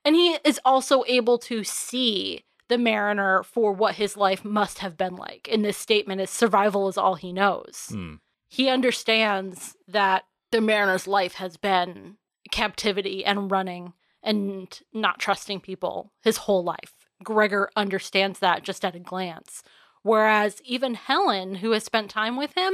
And 0.09 0.16
he 0.16 0.38
is 0.42 0.59
also 0.64 1.05
able 1.07 1.37
to 1.40 1.62
see 1.64 2.47
the 2.68 2.79
mariner 2.79 3.42
for 3.42 3.75
what 3.75 3.97
his 3.97 4.16
life 4.16 4.42
must 4.42 4.79
have 4.79 4.97
been 4.97 5.16
like. 5.16 5.47
In 5.49 5.61
this 5.61 5.77
statement, 5.77 6.23
is 6.23 6.31
survival 6.31 6.88
is 6.88 6.97
all 6.97 7.16
he 7.16 7.31
knows. 7.31 7.88
Hmm. 7.90 8.14
He 8.49 8.71
understands 8.71 9.77
that 9.87 10.25
the 10.51 10.62
mariner's 10.62 11.07
life 11.07 11.35
has 11.35 11.59
been 11.59 12.16
captivity 12.51 13.23
and 13.23 13.51
running 13.51 13.92
and 14.23 14.81
not 14.94 15.18
trusting 15.18 15.61
people 15.61 16.14
his 16.23 16.38
whole 16.38 16.64
life. 16.64 16.94
Gregor 17.23 17.68
understands 17.77 18.38
that 18.38 18.62
just 18.62 18.87
at 18.87 18.97
a 18.97 19.01
glance. 19.01 19.62
Whereas 20.01 20.62
even 20.64 20.94
Helen, 20.94 21.57
who 21.57 21.73
has 21.73 21.85
spent 21.85 22.11
time 22.11 22.37
with 22.37 22.55
him, 22.57 22.73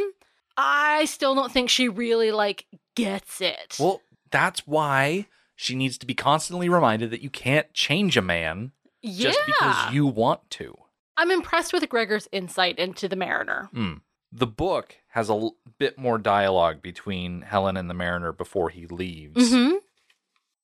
I 0.56 1.06
still 1.06 1.34
don't 1.34 1.50
think 1.50 1.68
she 1.68 1.88
really 1.88 2.30
like 2.30 2.66
gets 2.94 3.40
it. 3.40 3.76
Well, 3.80 4.02
that's 4.30 4.68
why 4.68 5.26
she 5.56 5.74
needs 5.74 5.98
to 5.98 6.06
be 6.06 6.14
constantly 6.14 6.68
reminded 6.68 7.10
that 7.10 7.22
you 7.22 7.30
can't 7.30 7.72
change 7.72 8.16
a 8.16 8.22
man 8.22 8.72
yeah. 9.02 9.24
just 9.24 9.40
because 9.46 9.92
you 9.92 10.06
want 10.06 10.48
to. 10.50 10.74
I'm 11.16 11.30
impressed 11.30 11.72
with 11.72 11.88
Gregor's 11.88 12.28
insight 12.32 12.78
into 12.78 13.08
the 13.08 13.16
mariner. 13.16 13.68
Hmm. 13.72 13.94
The 14.32 14.46
book 14.48 14.96
has 15.10 15.28
a 15.28 15.34
l- 15.34 15.56
bit 15.78 15.96
more 15.96 16.18
dialogue 16.18 16.82
between 16.82 17.42
Helen 17.42 17.76
and 17.76 17.88
the 17.88 17.94
mariner 17.94 18.32
before 18.32 18.70
he 18.70 18.86
leaves. 18.86 19.52
Mm-hmm. 19.52 19.76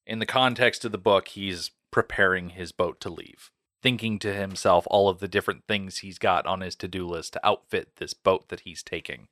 In 0.06 0.18
the 0.18 0.26
context 0.26 0.84
of 0.84 0.90
the 0.90 0.98
book, 0.98 1.28
he's 1.28 1.70
preparing 1.92 2.50
his 2.50 2.72
boat 2.72 3.00
to 3.00 3.10
leave, 3.10 3.52
thinking 3.80 4.18
to 4.18 4.34
himself 4.34 4.88
all 4.90 5.08
of 5.08 5.20
the 5.20 5.28
different 5.28 5.68
things 5.68 5.98
he's 5.98 6.18
got 6.18 6.46
on 6.46 6.62
his 6.62 6.74
to 6.76 6.88
do 6.88 7.06
list 7.06 7.34
to 7.34 7.46
outfit 7.46 7.96
this 7.96 8.12
boat 8.12 8.48
that 8.48 8.60
he's 8.60 8.82
taking. 8.82 9.28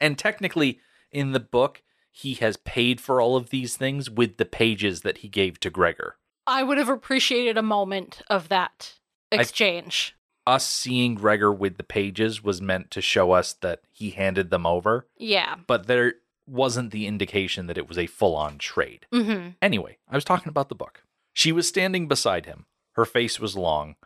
And 0.00 0.18
technically, 0.18 0.80
in 1.12 1.30
the 1.30 1.40
book, 1.40 1.82
he 2.16 2.32
has 2.32 2.56
paid 2.56 2.98
for 2.98 3.20
all 3.20 3.36
of 3.36 3.50
these 3.50 3.76
things 3.76 4.08
with 4.08 4.38
the 4.38 4.46
pages 4.46 5.02
that 5.02 5.18
he 5.18 5.28
gave 5.28 5.60
to 5.60 5.68
Gregor. 5.68 6.16
I 6.46 6.62
would 6.62 6.78
have 6.78 6.88
appreciated 6.88 7.58
a 7.58 7.62
moment 7.62 8.22
of 8.30 8.48
that 8.48 8.94
exchange. 9.30 10.16
Us 10.46 10.66
seeing 10.66 11.14
Gregor 11.14 11.52
with 11.52 11.76
the 11.76 11.82
pages 11.82 12.42
was 12.42 12.62
meant 12.62 12.90
to 12.92 13.02
show 13.02 13.32
us 13.32 13.52
that 13.52 13.80
he 13.92 14.10
handed 14.10 14.48
them 14.48 14.64
over, 14.64 15.06
yeah. 15.18 15.56
but 15.66 15.88
there 15.88 16.14
wasn't 16.46 16.90
the 16.90 17.06
indication 17.06 17.66
that 17.66 17.76
it 17.76 17.86
was 17.86 17.98
a 17.98 18.06
full 18.06 18.34
on 18.34 18.56
trade. 18.56 19.04
Mm-hmm. 19.12 19.50
Anyway, 19.60 19.98
I 20.08 20.14
was 20.14 20.24
talking 20.24 20.48
about 20.48 20.70
the 20.70 20.74
book. 20.74 21.02
She 21.34 21.52
was 21.52 21.68
standing 21.68 22.08
beside 22.08 22.46
him. 22.46 22.64
Her 22.92 23.04
face 23.04 23.38
was 23.38 23.58
long. 23.58 23.96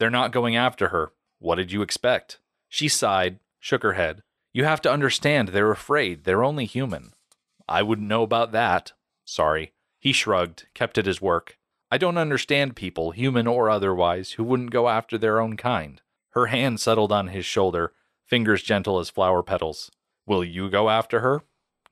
They're 0.00 0.10
not 0.10 0.32
going 0.32 0.56
after 0.56 0.88
her. 0.88 1.12
What 1.38 1.54
did 1.54 1.70
you 1.70 1.82
expect? 1.82 2.40
She 2.68 2.88
sighed, 2.88 3.38
shook 3.60 3.84
her 3.84 3.92
head. 3.92 4.24
You 4.52 4.64
have 4.64 4.80
to 4.80 4.92
understand, 4.92 5.50
they're 5.50 5.70
afraid. 5.70 6.24
They're 6.24 6.42
only 6.42 6.64
human. 6.64 7.12
I 7.70 7.82
wouldn't 7.82 8.08
know 8.08 8.24
about 8.24 8.50
that. 8.52 8.92
Sorry. 9.24 9.72
He 10.00 10.12
shrugged, 10.12 10.66
kept 10.74 10.98
at 10.98 11.06
his 11.06 11.22
work. 11.22 11.56
I 11.90 11.98
don't 11.98 12.18
understand 12.18 12.74
people, 12.74 13.12
human 13.12 13.46
or 13.46 13.70
otherwise, 13.70 14.32
who 14.32 14.44
wouldn't 14.44 14.72
go 14.72 14.88
after 14.88 15.16
their 15.16 15.40
own 15.40 15.56
kind. 15.56 16.02
Her 16.30 16.46
hand 16.46 16.80
settled 16.80 17.12
on 17.12 17.28
his 17.28 17.46
shoulder, 17.46 17.92
fingers 18.26 18.62
gentle 18.62 18.98
as 18.98 19.08
flower 19.08 19.42
petals. 19.42 19.90
Will 20.26 20.44
you 20.44 20.68
go 20.68 20.90
after 20.90 21.20
her? 21.20 21.42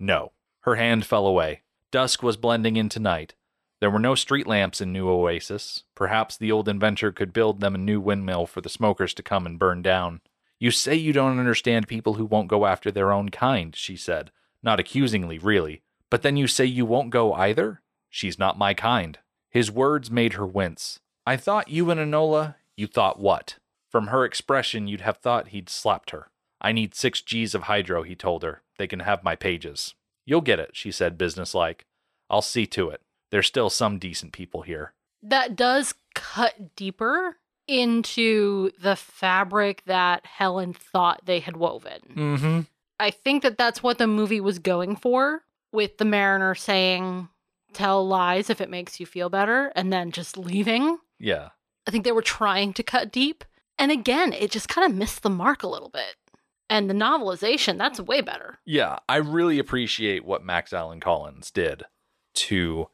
No. 0.00 0.32
Her 0.60 0.74
hand 0.74 1.06
fell 1.06 1.26
away. 1.26 1.62
Dusk 1.92 2.22
was 2.22 2.36
blending 2.36 2.76
into 2.76 2.98
night. 2.98 3.34
There 3.80 3.90
were 3.90 4.00
no 4.00 4.16
street 4.16 4.46
lamps 4.46 4.80
in 4.80 4.92
New 4.92 5.08
Oasis. 5.08 5.84
Perhaps 5.94 6.36
the 6.36 6.50
old 6.50 6.68
inventor 6.68 7.12
could 7.12 7.32
build 7.32 7.60
them 7.60 7.76
a 7.76 7.78
new 7.78 8.00
windmill 8.00 8.46
for 8.46 8.60
the 8.60 8.68
smokers 8.68 9.14
to 9.14 9.22
come 9.22 9.46
and 9.46 9.58
burn 9.58 9.82
down. 9.82 10.20
You 10.58 10.72
say 10.72 10.96
you 10.96 11.12
don't 11.12 11.38
understand 11.38 11.86
people 11.86 12.14
who 12.14 12.24
won't 12.24 12.48
go 12.48 12.66
after 12.66 12.90
their 12.90 13.12
own 13.12 13.28
kind, 13.28 13.76
she 13.76 13.96
said, 13.96 14.32
not 14.62 14.80
accusingly, 14.80 15.38
really. 15.38 15.82
But 16.10 16.22
then 16.22 16.36
you 16.36 16.46
say 16.46 16.64
you 16.64 16.86
won't 16.86 17.10
go 17.10 17.32
either? 17.34 17.82
She's 18.08 18.38
not 18.38 18.58
my 18.58 18.74
kind. 18.74 19.18
His 19.50 19.70
words 19.70 20.10
made 20.10 20.34
her 20.34 20.46
wince. 20.46 21.00
I 21.26 21.36
thought 21.36 21.68
you 21.68 21.90
and 21.90 22.00
Enola, 22.00 22.56
you 22.76 22.86
thought 22.86 23.20
what? 23.20 23.56
From 23.90 24.08
her 24.08 24.24
expression, 24.24 24.86
you'd 24.88 25.00
have 25.02 25.18
thought 25.18 25.48
he'd 25.48 25.68
slapped 25.68 26.10
her. 26.10 26.28
I 26.60 26.72
need 26.72 26.94
six 26.94 27.20
G's 27.20 27.54
of 27.54 27.64
hydro, 27.64 28.02
he 28.02 28.14
told 28.14 28.42
her. 28.42 28.62
They 28.78 28.86
can 28.86 29.00
have 29.00 29.22
my 29.22 29.36
pages. 29.36 29.94
You'll 30.24 30.40
get 30.40 30.58
it, 30.58 30.70
she 30.74 30.90
said, 30.90 31.18
businesslike. 31.18 31.86
I'll 32.28 32.42
see 32.42 32.66
to 32.66 32.90
it. 32.90 33.00
There's 33.30 33.46
still 33.46 33.70
some 33.70 33.98
decent 33.98 34.32
people 34.32 34.62
here. 34.62 34.92
That 35.22 35.56
does 35.56 35.94
cut 36.14 36.74
deeper 36.76 37.36
into 37.66 38.70
the 38.80 38.96
fabric 38.96 39.82
that 39.86 40.24
Helen 40.24 40.72
thought 40.72 41.26
they 41.26 41.40
had 41.40 41.56
woven. 41.56 42.00
Mm-hmm. 42.14 42.60
I 43.00 43.11
think 43.11 43.42
that 43.42 43.58
that's 43.58 43.82
what 43.82 43.98
the 43.98 44.06
movie 44.06 44.40
was 44.40 44.58
going 44.58 44.96
for, 44.96 45.42
with 45.72 45.98
the 45.98 46.04
mariner 46.04 46.54
saying, 46.54 47.28
tell 47.72 48.06
lies 48.06 48.50
if 48.50 48.61
it 48.61 48.70
makes 48.70 48.98
you 48.98 49.06
feel 49.06 49.28
better, 49.28 49.72
and 49.76 49.92
then 49.92 50.11
just 50.11 50.37
leaving. 50.37 50.98
Yeah. 51.18 51.50
I 51.87 51.90
think 51.90 52.04
they 52.04 52.12
were 52.12 52.22
trying 52.22 52.72
to 52.74 52.82
cut 52.82 53.12
deep. 53.12 53.44
And 53.78 53.92
again, 53.92 54.32
it 54.32 54.50
just 54.50 54.68
kind 54.68 54.90
of 54.90 54.96
missed 54.96 55.22
the 55.22 55.30
mark 55.30 55.62
a 55.62 55.68
little 55.68 55.90
bit. 55.90 56.16
And 56.70 56.90
the 56.90 56.94
novelization, 56.94 57.78
that's 57.78 58.00
way 58.00 58.20
better. 58.20 58.58
Yeah, 58.66 58.98
I 59.08 59.16
really 59.16 59.58
appreciate 59.58 60.24
what 60.24 60.44
Max 60.44 60.72
Allan 60.72 61.00
Collins 61.00 61.50
did 61.50 61.84
to 62.34 62.88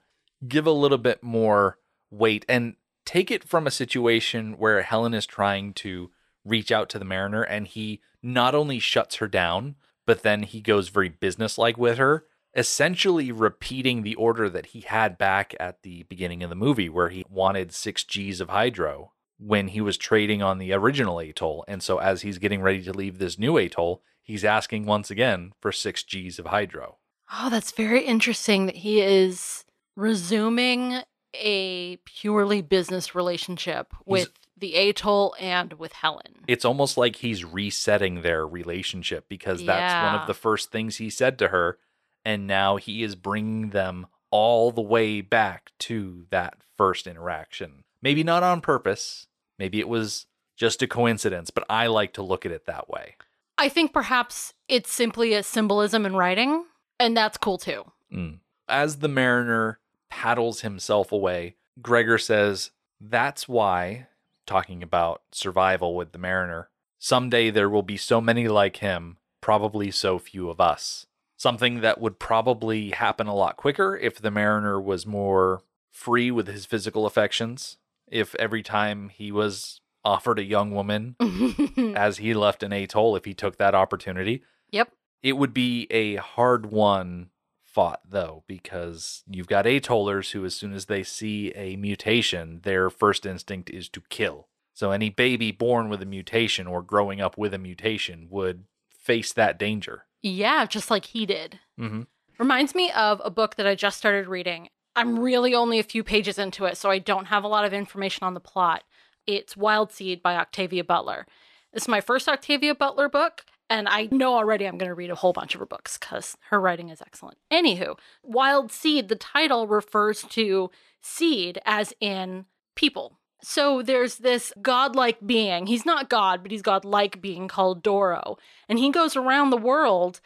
give 0.46 0.66
a 0.66 0.72
little 0.72 0.98
bit 0.98 1.22
more 1.22 1.78
weight 2.10 2.44
and 2.48 2.76
take 3.04 3.30
it 3.30 3.42
from 3.42 3.66
a 3.66 3.72
situation 3.72 4.58
where 4.58 4.82
Helen 4.82 5.14
is 5.14 5.26
trying 5.26 5.72
to 5.74 6.10
reach 6.44 6.70
out 6.70 6.88
to 6.90 6.98
the 6.98 7.04
mariner 7.04 7.42
and 7.42 7.66
he 7.66 8.00
not 8.22 8.54
only 8.54 8.78
shuts 8.78 9.16
her 9.16 9.26
down, 9.26 9.74
but 10.06 10.22
then 10.22 10.42
he 10.42 10.60
goes 10.60 10.88
very 10.88 11.08
businesslike 11.08 11.76
with 11.76 11.98
her, 11.98 12.26
essentially 12.56 13.32
repeating 13.32 14.02
the 14.02 14.14
order 14.14 14.48
that 14.48 14.66
he 14.66 14.80
had 14.80 15.18
back 15.18 15.54
at 15.58 15.82
the 15.82 16.04
beginning 16.04 16.42
of 16.42 16.50
the 16.50 16.56
movie 16.56 16.88
where 16.88 17.08
he 17.08 17.24
wanted 17.28 17.74
6 17.74 18.04
Gs 18.04 18.40
of 18.40 18.48
hydro 18.48 19.12
when 19.38 19.68
he 19.68 19.80
was 19.80 19.96
trading 19.96 20.42
on 20.42 20.58
the 20.58 20.72
original 20.72 21.18
atoll. 21.18 21.64
And 21.66 21.82
so 21.82 21.98
as 21.98 22.22
he's 22.22 22.38
getting 22.38 22.62
ready 22.62 22.82
to 22.84 22.92
leave 22.92 23.18
this 23.18 23.38
new 23.38 23.56
atoll, 23.56 24.02
he's 24.22 24.44
asking 24.44 24.86
once 24.86 25.10
again 25.10 25.52
for 25.60 25.72
6 25.72 26.04
Gs 26.04 26.38
of 26.38 26.46
hydro. 26.46 26.98
Oh, 27.32 27.50
that's 27.50 27.72
very 27.72 28.04
interesting 28.04 28.66
that 28.66 28.76
he 28.76 29.00
is 29.00 29.64
resuming 29.96 31.02
a 31.34 31.96
purely 32.04 32.62
business 32.62 33.14
relationship 33.14 33.92
with 34.06 34.30
the 34.56 34.74
atoll 34.74 35.34
and 35.38 35.74
with 35.74 35.92
Helen. 35.92 36.44
It's 36.46 36.64
almost 36.64 36.96
like 36.96 37.16
he's 37.16 37.44
resetting 37.44 38.22
their 38.22 38.46
relationship 38.46 39.28
because 39.28 39.64
that's 39.64 39.94
one 39.94 40.20
of 40.20 40.26
the 40.26 40.34
first 40.34 40.70
things 40.70 40.96
he 40.96 41.10
said 41.10 41.38
to 41.38 41.48
her. 41.48 41.78
And 42.24 42.46
now 42.46 42.76
he 42.76 43.02
is 43.02 43.16
bringing 43.16 43.70
them 43.70 44.06
all 44.30 44.70
the 44.70 44.80
way 44.80 45.20
back 45.20 45.72
to 45.78 46.26
that 46.30 46.54
first 46.76 47.06
interaction. 47.06 47.84
Maybe 48.02 48.22
not 48.22 48.42
on 48.42 48.60
purpose. 48.60 49.26
Maybe 49.58 49.80
it 49.80 49.88
was 49.88 50.26
just 50.56 50.82
a 50.82 50.86
coincidence, 50.86 51.50
but 51.50 51.64
I 51.68 51.86
like 51.86 52.12
to 52.14 52.22
look 52.22 52.46
at 52.46 52.52
it 52.52 52.66
that 52.66 52.88
way. 52.88 53.16
I 53.58 53.68
think 53.68 53.92
perhaps 53.92 54.54
it's 54.68 54.92
simply 54.92 55.34
a 55.34 55.42
symbolism 55.42 56.06
in 56.06 56.16
writing, 56.16 56.64
and 56.98 57.16
that's 57.16 57.38
cool 57.38 57.58
too. 57.58 57.84
Mm. 58.12 58.38
As 58.68 58.98
the 58.98 59.08
mariner 59.08 59.78
paddles 60.08 60.62
himself 60.62 61.12
away, 61.12 61.56
Gregor 61.80 62.18
says, 62.18 62.70
That's 63.00 63.48
why, 63.48 64.06
talking 64.46 64.82
about 64.82 65.22
survival 65.32 65.94
with 65.94 66.12
the 66.12 66.18
mariner, 66.18 66.68
someday 66.98 67.50
there 67.50 67.70
will 67.70 67.82
be 67.82 67.96
so 67.96 68.20
many 68.20 68.48
like 68.48 68.76
him, 68.76 69.18
probably 69.40 69.90
so 69.90 70.18
few 70.18 70.48
of 70.50 70.60
us. 70.60 71.06
Something 71.36 71.80
that 71.80 72.00
would 72.00 72.18
probably 72.18 72.90
happen 72.90 73.26
a 73.26 73.34
lot 73.34 73.56
quicker 73.56 73.96
if 73.96 74.20
the 74.20 74.30
mariner 74.30 74.80
was 74.80 75.06
more 75.06 75.62
free 75.90 76.30
with 76.30 76.46
his 76.46 76.64
physical 76.64 77.06
affections. 77.06 77.76
If 78.08 78.34
every 78.36 78.62
time 78.62 79.08
he 79.08 79.32
was 79.32 79.80
offered 80.04 80.38
a 80.38 80.44
young 80.44 80.70
woman 80.72 81.16
as 81.96 82.18
he 82.18 82.34
left 82.34 82.62
an 82.62 82.72
atoll, 82.72 83.16
if 83.16 83.24
he 83.24 83.34
took 83.34 83.56
that 83.56 83.74
opportunity, 83.74 84.42
yep. 84.70 84.92
it 85.22 85.32
would 85.32 85.54
be 85.54 85.86
a 85.90 86.16
hard 86.16 86.66
one 86.66 87.30
fought 87.74 88.00
though 88.08 88.44
because 88.46 89.24
you've 89.28 89.48
got 89.48 89.64
atollers 89.64 90.30
who 90.30 90.44
as 90.44 90.54
soon 90.54 90.72
as 90.72 90.86
they 90.86 91.02
see 91.02 91.50
a 91.56 91.74
mutation 91.76 92.60
their 92.62 92.88
first 92.88 93.26
instinct 93.26 93.68
is 93.68 93.88
to 93.88 94.00
kill 94.08 94.46
so 94.72 94.92
any 94.92 95.10
baby 95.10 95.50
born 95.50 95.88
with 95.88 96.00
a 96.00 96.06
mutation 96.06 96.66
or 96.68 96.82
growing 96.82 97.20
up 97.20 97.36
with 97.36 97.52
a 97.52 97.58
mutation 97.58 98.28
would 98.30 98.64
face 98.88 99.32
that 99.32 99.58
danger 99.58 100.04
Yeah, 100.22 100.64
just 100.66 100.90
like 100.90 101.06
he 101.06 101.26
did. 101.26 101.58
mm-hmm. 101.78 102.02
Reminds 102.38 102.74
me 102.74 102.90
of 102.92 103.20
a 103.24 103.30
book 103.30 103.56
that 103.56 103.66
I 103.66 103.74
just 103.74 103.98
started 103.98 104.26
reading. 104.26 104.68
I'm 104.96 105.18
really 105.18 105.54
only 105.54 105.78
a 105.78 105.84
few 105.84 106.02
pages 106.02 106.38
into 106.38 106.64
it, 106.64 106.76
so 106.76 106.90
I 106.90 106.98
don't 106.98 107.26
have 107.26 107.44
a 107.44 107.48
lot 107.48 107.64
of 107.64 107.72
information 107.72 108.24
on 108.24 108.34
the 108.34 108.40
plot. 108.40 108.82
It's 109.26 109.56
Wild 109.56 109.92
Seed 109.92 110.22
by 110.22 110.34
Octavia 110.36 110.82
Butler. 110.84 111.26
It's 111.72 111.86
my 111.86 112.00
first 112.00 112.28
Octavia 112.28 112.74
Butler 112.74 113.08
book, 113.08 113.44
and 113.70 113.88
I 113.88 114.08
know 114.10 114.34
already 114.34 114.66
I'm 114.66 114.78
going 114.78 114.88
to 114.90 114.94
read 114.94 115.10
a 115.10 115.14
whole 115.14 115.32
bunch 115.32 115.54
of 115.54 115.60
her 115.60 115.66
books 115.66 115.96
because 115.98 116.36
her 116.50 116.60
writing 116.60 116.90
is 116.90 117.00
excellent. 117.00 117.38
Anywho, 117.52 117.98
Wild 118.22 118.70
Seed, 118.70 119.08
the 119.08 119.16
title 119.16 119.66
refers 119.66 120.22
to 120.30 120.70
seed 121.00 121.58
as 121.64 121.92
in 122.00 122.46
people. 122.76 123.18
So 123.42 123.82
there's 123.82 124.16
this 124.16 124.52
godlike 124.62 125.18
being. 125.26 125.66
He's 125.66 125.84
not 125.84 126.08
God, 126.08 126.42
but 126.42 126.50
he's 126.50 126.62
godlike 126.62 127.20
being 127.20 127.46
called 127.48 127.82
Doro. 127.82 128.36
And 128.68 128.78
he 128.78 128.90
goes 128.90 129.16
around 129.16 129.50
the 129.50 129.56
world 129.58 130.20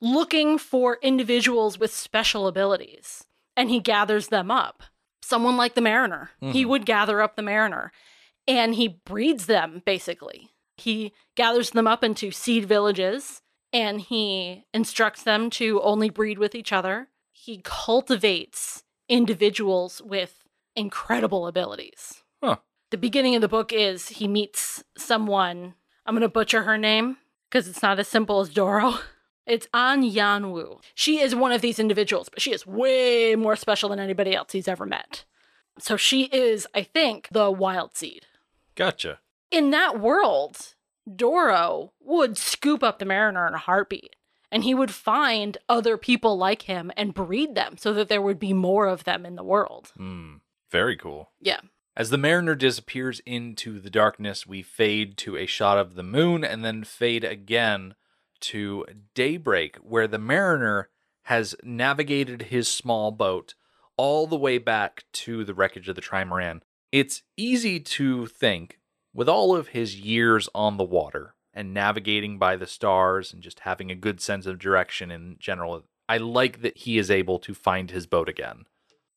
looking 0.00 0.58
for 0.58 0.98
individuals 1.02 1.78
with 1.78 1.92
special 1.92 2.46
abilities 2.46 3.24
and 3.56 3.70
he 3.70 3.80
gathers 3.80 4.28
them 4.28 4.50
up. 4.50 4.82
Someone 5.22 5.56
like 5.56 5.74
the 5.74 5.80
mariner. 5.80 6.30
He 6.40 6.64
Mhm. 6.64 6.68
would 6.68 6.86
gather 6.86 7.22
up 7.22 7.34
the 7.36 7.42
mariner 7.42 7.92
and 8.46 8.74
he 8.74 8.88
breeds 8.88 9.46
them 9.46 9.82
basically. 9.86 10.50
He 10.76 11.12
gathers 11.34 11.70
them 11.70 11.86
up 11.86 12.02
into 12.02 12.30
seed 12.30 12.66
villages 12.66 13.42
and 13.72 14.00
he 14.00 14.64
instructs 14.72 15.22
them 15.22 15.50
to 15.50 15.80
only 15.82 16.10
breed 16.10 16.38
with 16.38 16.54
each 16.54 16.72
other. 16.72 17.08
He 17.32 17.60
cultivates 17.64 18.84
individuals 19.08 20.00
with 20.04 20.44
incredible 20.76 21.46
abilities. 21.46 22.22
Huh. 22.42 22.56
The 22.90 22.98
beginning 22.98 23.34
of 23.34 23.40
the 23.40 23.48
book 23.48 23.72
is 23.72 24.08
he 24.08 24.28
meets 24.28 24.84
someone, 24.96 25.74
I'm 26.06 26.14
going 26.14 26.22
to 26.22 26.28
butcher 26.28 26.62
her 26.62 26.78
name 26.78 27.16
because 27.50 27.68
it's 27.68 27.82
not 27.82 27.98
as 27.98 28.08
simple 28.08 28.40
as 28.40 28.48
Doro. 28.48 28.94
It's 29.46 29.66
Anyanwu. 29.74 30.80
She 30.94 31.20
is 31.20 31.34
one 31.34 31.52
of 31.52 31.60
these 31.60 31.78
individuals, 31.78 32.30
but 32.30 32.40
she 32.40 32.54
is 32.54 32.66
way 32.66 33.36
more 33.36 33.56
special 33.56 33.90
than 33.90 33.98
anybody 33.98 34.34
else 34.34 34.52
he's 34.52 34.68
ever 34.68 34.86
met. 34.86 35.26
So 35.78 35.98
she 35.98 36.24
is, 36.32 36.66
I 36.74 36.82
think, 36.82 37.28
the 37.30 37.50
wild 37.50 37.94
seed. 37.94 38.24
gotcha 38.74 39.18
In 39.50 39.70
that 39.70 40.00
world, 40.00 40.74
Doro 41.12 41.92
would 42.00 42.36
scoop 42.36 42.82
up 42.82 42.98
the 42.98 43.04
mariner 43.04 43.46
in 43.46 43.54
a 43.54 43.58
heartbeat, 43.58 44.16
and 44.50 44.64
he 44.64 44.74
would 44.74 44.90
find 44.90 45.58
other 45.68 45.96
people 45.96 46.36
like 46.36 46.62
him 46.62 46.90
and 46.96 47.14
breed 47.14 47.54
them 47.54 47.76
so 47.76 47.92
that 47.92 48.08
there 48.08 48.22
would 48.22 48.38
be 48.38 48.52
more 48.52 48.86
of 48.86 49.04
them 49.04 49.26
in 49.26 49.36
the 49.36 49.44
world. 49.44 49.92
Hmm. 49.96 50.36
very 50.70 50.96
cool 50.96 51.30
Yeah. 51.40 51.60
As 51.96 52.10
the 52.10 52.18
mariner 52.18 52.56
disappears 52.56 53.20
into 53.24 53.78
the 53.78 53.90
darkness, 53.90 54.46
we 54.48 54.62
fade 54.62 55.16
to 55.18 55.36
a 55.36 55.46
shot 55.46 55.78
of 55.78 55.94
the 55.94 56.02
moon 56.02 56.42
and 56.42 56.64
then 56.64 56.82
fade 56.82 57.22
again 57.22 57.94
to 58.40 58.84
daybreak, 59.14 59.76
where 59.76 60.08
the 60.08 60.18
mariner 60.18 60.90
has 61.24 61.54
navigated 61.62 62.42
his 62.42 62.68
small 62.68 63.12
boat 63.12 63.54
all 63.96 64.26
the 64.26 64.36
way 64.36 64.58
back 64.58 65.04
to 65.12 65.44
the 65.44 65.54
wreckage 65.54 65.88
of 65.88 65.94
the 65.94 66.02
Trimaran. 66.02 66.62
It's 66.90 67.22
easy 67.36 67.78
to 67.80 68.26
think, 68.26 68.80
with 69.14 69.28
all 69.28 69.54
of 69.56 69.68
his 69.68 69.96
years 69.96 70.48
on 70.54 70.76
the 70.76 70.84
water 70.84 71.34
and 71.54 71.72
navigating 71.72 72.38
by 72.38 72.56
the 72.56 72.66
stars 72.66 73.32
and 73.32 73.42
just 73.42 73.60
having 73.60 73.90
a 73.90 73.94
good 73.94 74.20
sense 74.20 74.44
of 74.44 74.58
direction 74.58 75.10
in 75.10 75.36
general, 75.38 75.84
I 76.08 76.18
like 76.18 76.60
that 76.62 76.78
he 76.78 76.98
is 76.98 77.10
able 77.10 77.38
to 77.38 77.54
find 77.54 77.90
his 77.90 78.06
boat 78.06 78.28
again 78.28 78.64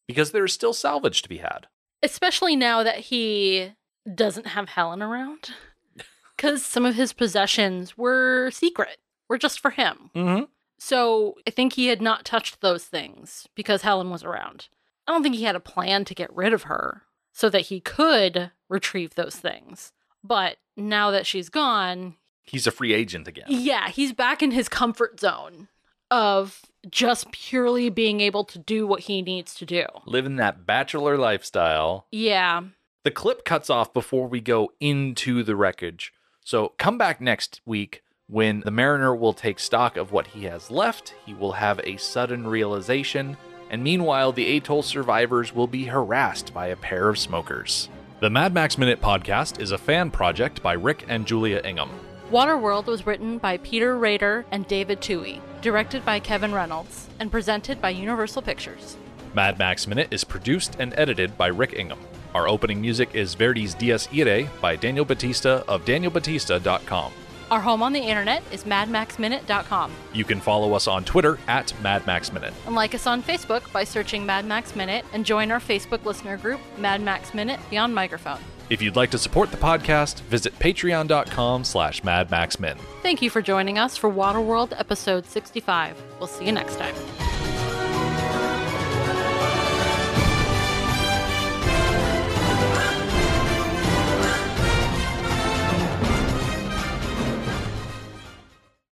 because 0.07 0.31
there 0.31 0.45
is 0.45 0.53
still 0.53 0.73
salvage 0.73 1.21
to 1.23 1.29
be 1.29 1.37
had. 1.39 1.67
especially 2.03 2.55
now 2.55 2.83
that 2.83 2.99
he 2.99 3.73
doesn't 4.13 4.47
have 4.47 4.69
Helen 4.69 5.01
around. 5.01 5.49
Because 6.37 6.63
some 6.63 6.85
of 6.85 6.93
his 6.93 7.13
possessions 7.13 7.97
were 7.97 8.51
secret, 8.51 8.97
were 9.27 9.39
just 9.39 9.59
for 9.59 9.71
him. 9.71 10.11
Mm-hmm. 10.15 10.43
So 10.77 11.33
I 11.47 11.49
think 11.49 11.73
he 11.73 11.87
had 11.87 11.99
not 11.99 12.25
touched 12.25 12.61
those 12.61 12.85
things 12.85 13.47
because 13.55 13.81
Helen 13.81 14.11
was 14.11 14.23
around. 14.23 14.67
I 15.07 15.11
don't 15.13 15.23
think 15.23 15.33
he 15.33 15.45
had 15.45 15.55
a 15.55 15.59
plan 15.59 16.05
to 16.05 16.13
get 16.13 16.31
rid 16.31 16.53
of 16.53 16.63
her 16.63 17.01
so 17.33 17.49
that 17.49 17.61
he 17.63 17.79
could 17.79 18.51
retrieve 18.69 19.15
those 19.15 19.35
things. 19.35 19.91
But 20.23 20.57
now 20.75 21.11
that 21.11 21.25
she's 21.25 21.49
gone, 21.49 22.15
He's 22.43 22.67
a 22.67 22.71
free 22.71 22.93
agent 22.93 23.27
again. 23.27 23.45
yeah, 23.49 23.89
he's 23.89 24.13
back 24.13 24.41
in 24.41 24.51
his 24.51 24.69
comfort 24.69 25.19
zone 25.19 25.67
of 26.09 26.61
just 26.89 27.31
purely 27.31 27.89
being 27.89 28.21
able 28.21 28.45
to 28.45 28.57
do 28.57 28.87
what 28.87 29.01
he 29.01 29.21
needs 29.21 29.53
to 29.55 29.65
do. 29.65 29.85
Living 30.05 30.37
that 30.37 30.65
bachelor 30.65 31.17
lifestyle. 31.17 32.07
Yeah. 32.11 32.61
The 33.03 33.11
clip 33.11 33.43
cuts 33.43 33.69
off 33.69 33.93
before 33.93 34.27
we 34.27 34.39
go 34.39 34.71
into 34.79 35.43
the 35.43 35.55
wreckage. 35.57 36.13
So 36.45 36.73
come 36.77 36.97
back 36.97 37.19
next 37.19 37.59
week 37.65 38.03
when 38.27 38.61
the 38.61 38.71
mariner 38.71 39.13
will 39.13 39.33
take 39.33 39.59
stock 39.59 39.97
of 39.97 40.13
what 40.13 40.27
he 40.27 40.45
has 40.45 40.71
left. 40.71 41.13
He 41.25 41.33
will 41.33 41.53
have 41.53 41.81
a 41.83 41.97
sudden 41.97 42.47
realization 42.47 43.35
and 43.69 43.83
meanwhile, 43.83 44.31
the 44.31 44.55
atoll 44.55 44.81
survivors 44.81 45.53
will 45.53 45.67
be 45.67 45.83
harassed 45.83 46.53
by 46.53 46.67
a 46.67 46.77
pair 46.77 47.09
of 47.09 47.19
smokers. 47.19 47.89
The 48.19 48.31
Mad 48.31 48.51
Max 48.51 48.79
Minute 48.79 48.99
podcast 48.99 49.61
is 49.61 49.71
a 49.71 49.77
fan 49.77 50.09
project 50.09 50.63
by 50.63 50.73
Rick 50.73 51.05
and 51.07 51.27
Julia 51.27 51.61
Ingham. 51.63 51.91
Waterworld 52.31 52.87
was 52.87 53.05
written 53.05 53.37
by 53.37 53.57
Peter 53.57 53.95
Rader 53.95 54.43
and 54.49 54.67
David 54.67 55.01
Twohy, 55.01 55.39
directed 55.61 56.03
by 56.03 56.19
Kevin 56.19 56.51
Reynolds, 56.51 57.09
and 57.19 57.31
presented 57.31 57.79
by 57.79 57.91
Universal 57.91 58.41
Pictures. 58.41 58.97
Mad 59.35 59.59
Max 59.59 59.85
Minute 59.85 60.07
is 60.09 60.23
produced 60.23 60.77
and 60.79 60.95
edited 60.97 61.37
by 61.37 61.45
Rick 61.45 61.73
Ingham. 61.73 61.99
Our 62.33 62.47
opening 62.47 62.81
music 62.81 63.13
is 63.13 63.35
Verdi's 63.35 63.75
Dies 63.75 64.09
Irae 64.11 64.49
by 64.61 64.75
Daniel 64.75 65.05
Batista 65.05 65.61
of 65.67 65.85
danielbatista.com. 65.85 67.13
Our 67.49 67.61
home 67.61 67.81
on 67.81 67.93
the 67.93 67.99
internet 67.99 68.43
is 68.51 68.63
madmaxminute.com. 68.65 69.91
You 70.13 70.25
can 70.25 70.41
follow 70.41 70.73
us 70.73 70.87
on 70.87 71.05
Twitter 71.05 71.39
at 71.47 71.67
madmaxminute. 71.81 72.53
And 72.65 72.75
like 72.75 72.93
us 72.93 73.07
on 73.07 73.23
Facebook 73.23 73.71
by 73.71 73.83
searching 73.83 74.25
Mad 74.25 74.45
Max 74.45 74.75
Minute 74.75 75.05
and 75.13 75.25
join 75.25 75.51
our 75.51 75.59
Facebook 75.59 76.03
listener 76.05 76.37
group, 76.37 76.59
Mad 76.77 77.01
Max 77.01 77.33
Minute 77.33 77.59
Beyond 77.69 77.95
Microphone. 77.95 78.39
If 78.69 78.81
you'd 78.81 78.97
like 78.97 79.11
to 79.11 79.17
support 79.17 79.51
the 79.51 79.57
podcast, 79.57 80.19
visit 80.23 80.57
patreon.com 80.59 81.63
slash 81.63 82.01
madmaxmin. 82.01 82.77
Thank 83.01 83.21
you 83.21 83.29
for 83.29 83.41
joining 83.41 83.77
us 83.77 83.95
for 83.95 84.11
Waterworld 84.11 84.77
episode 84.77 85.25
65. 85.25 86.01
We'll 86.19 86.27
see 86.27 86.45
you 86.45 86.51
next 86.51 86.75
time. 86.77 87.36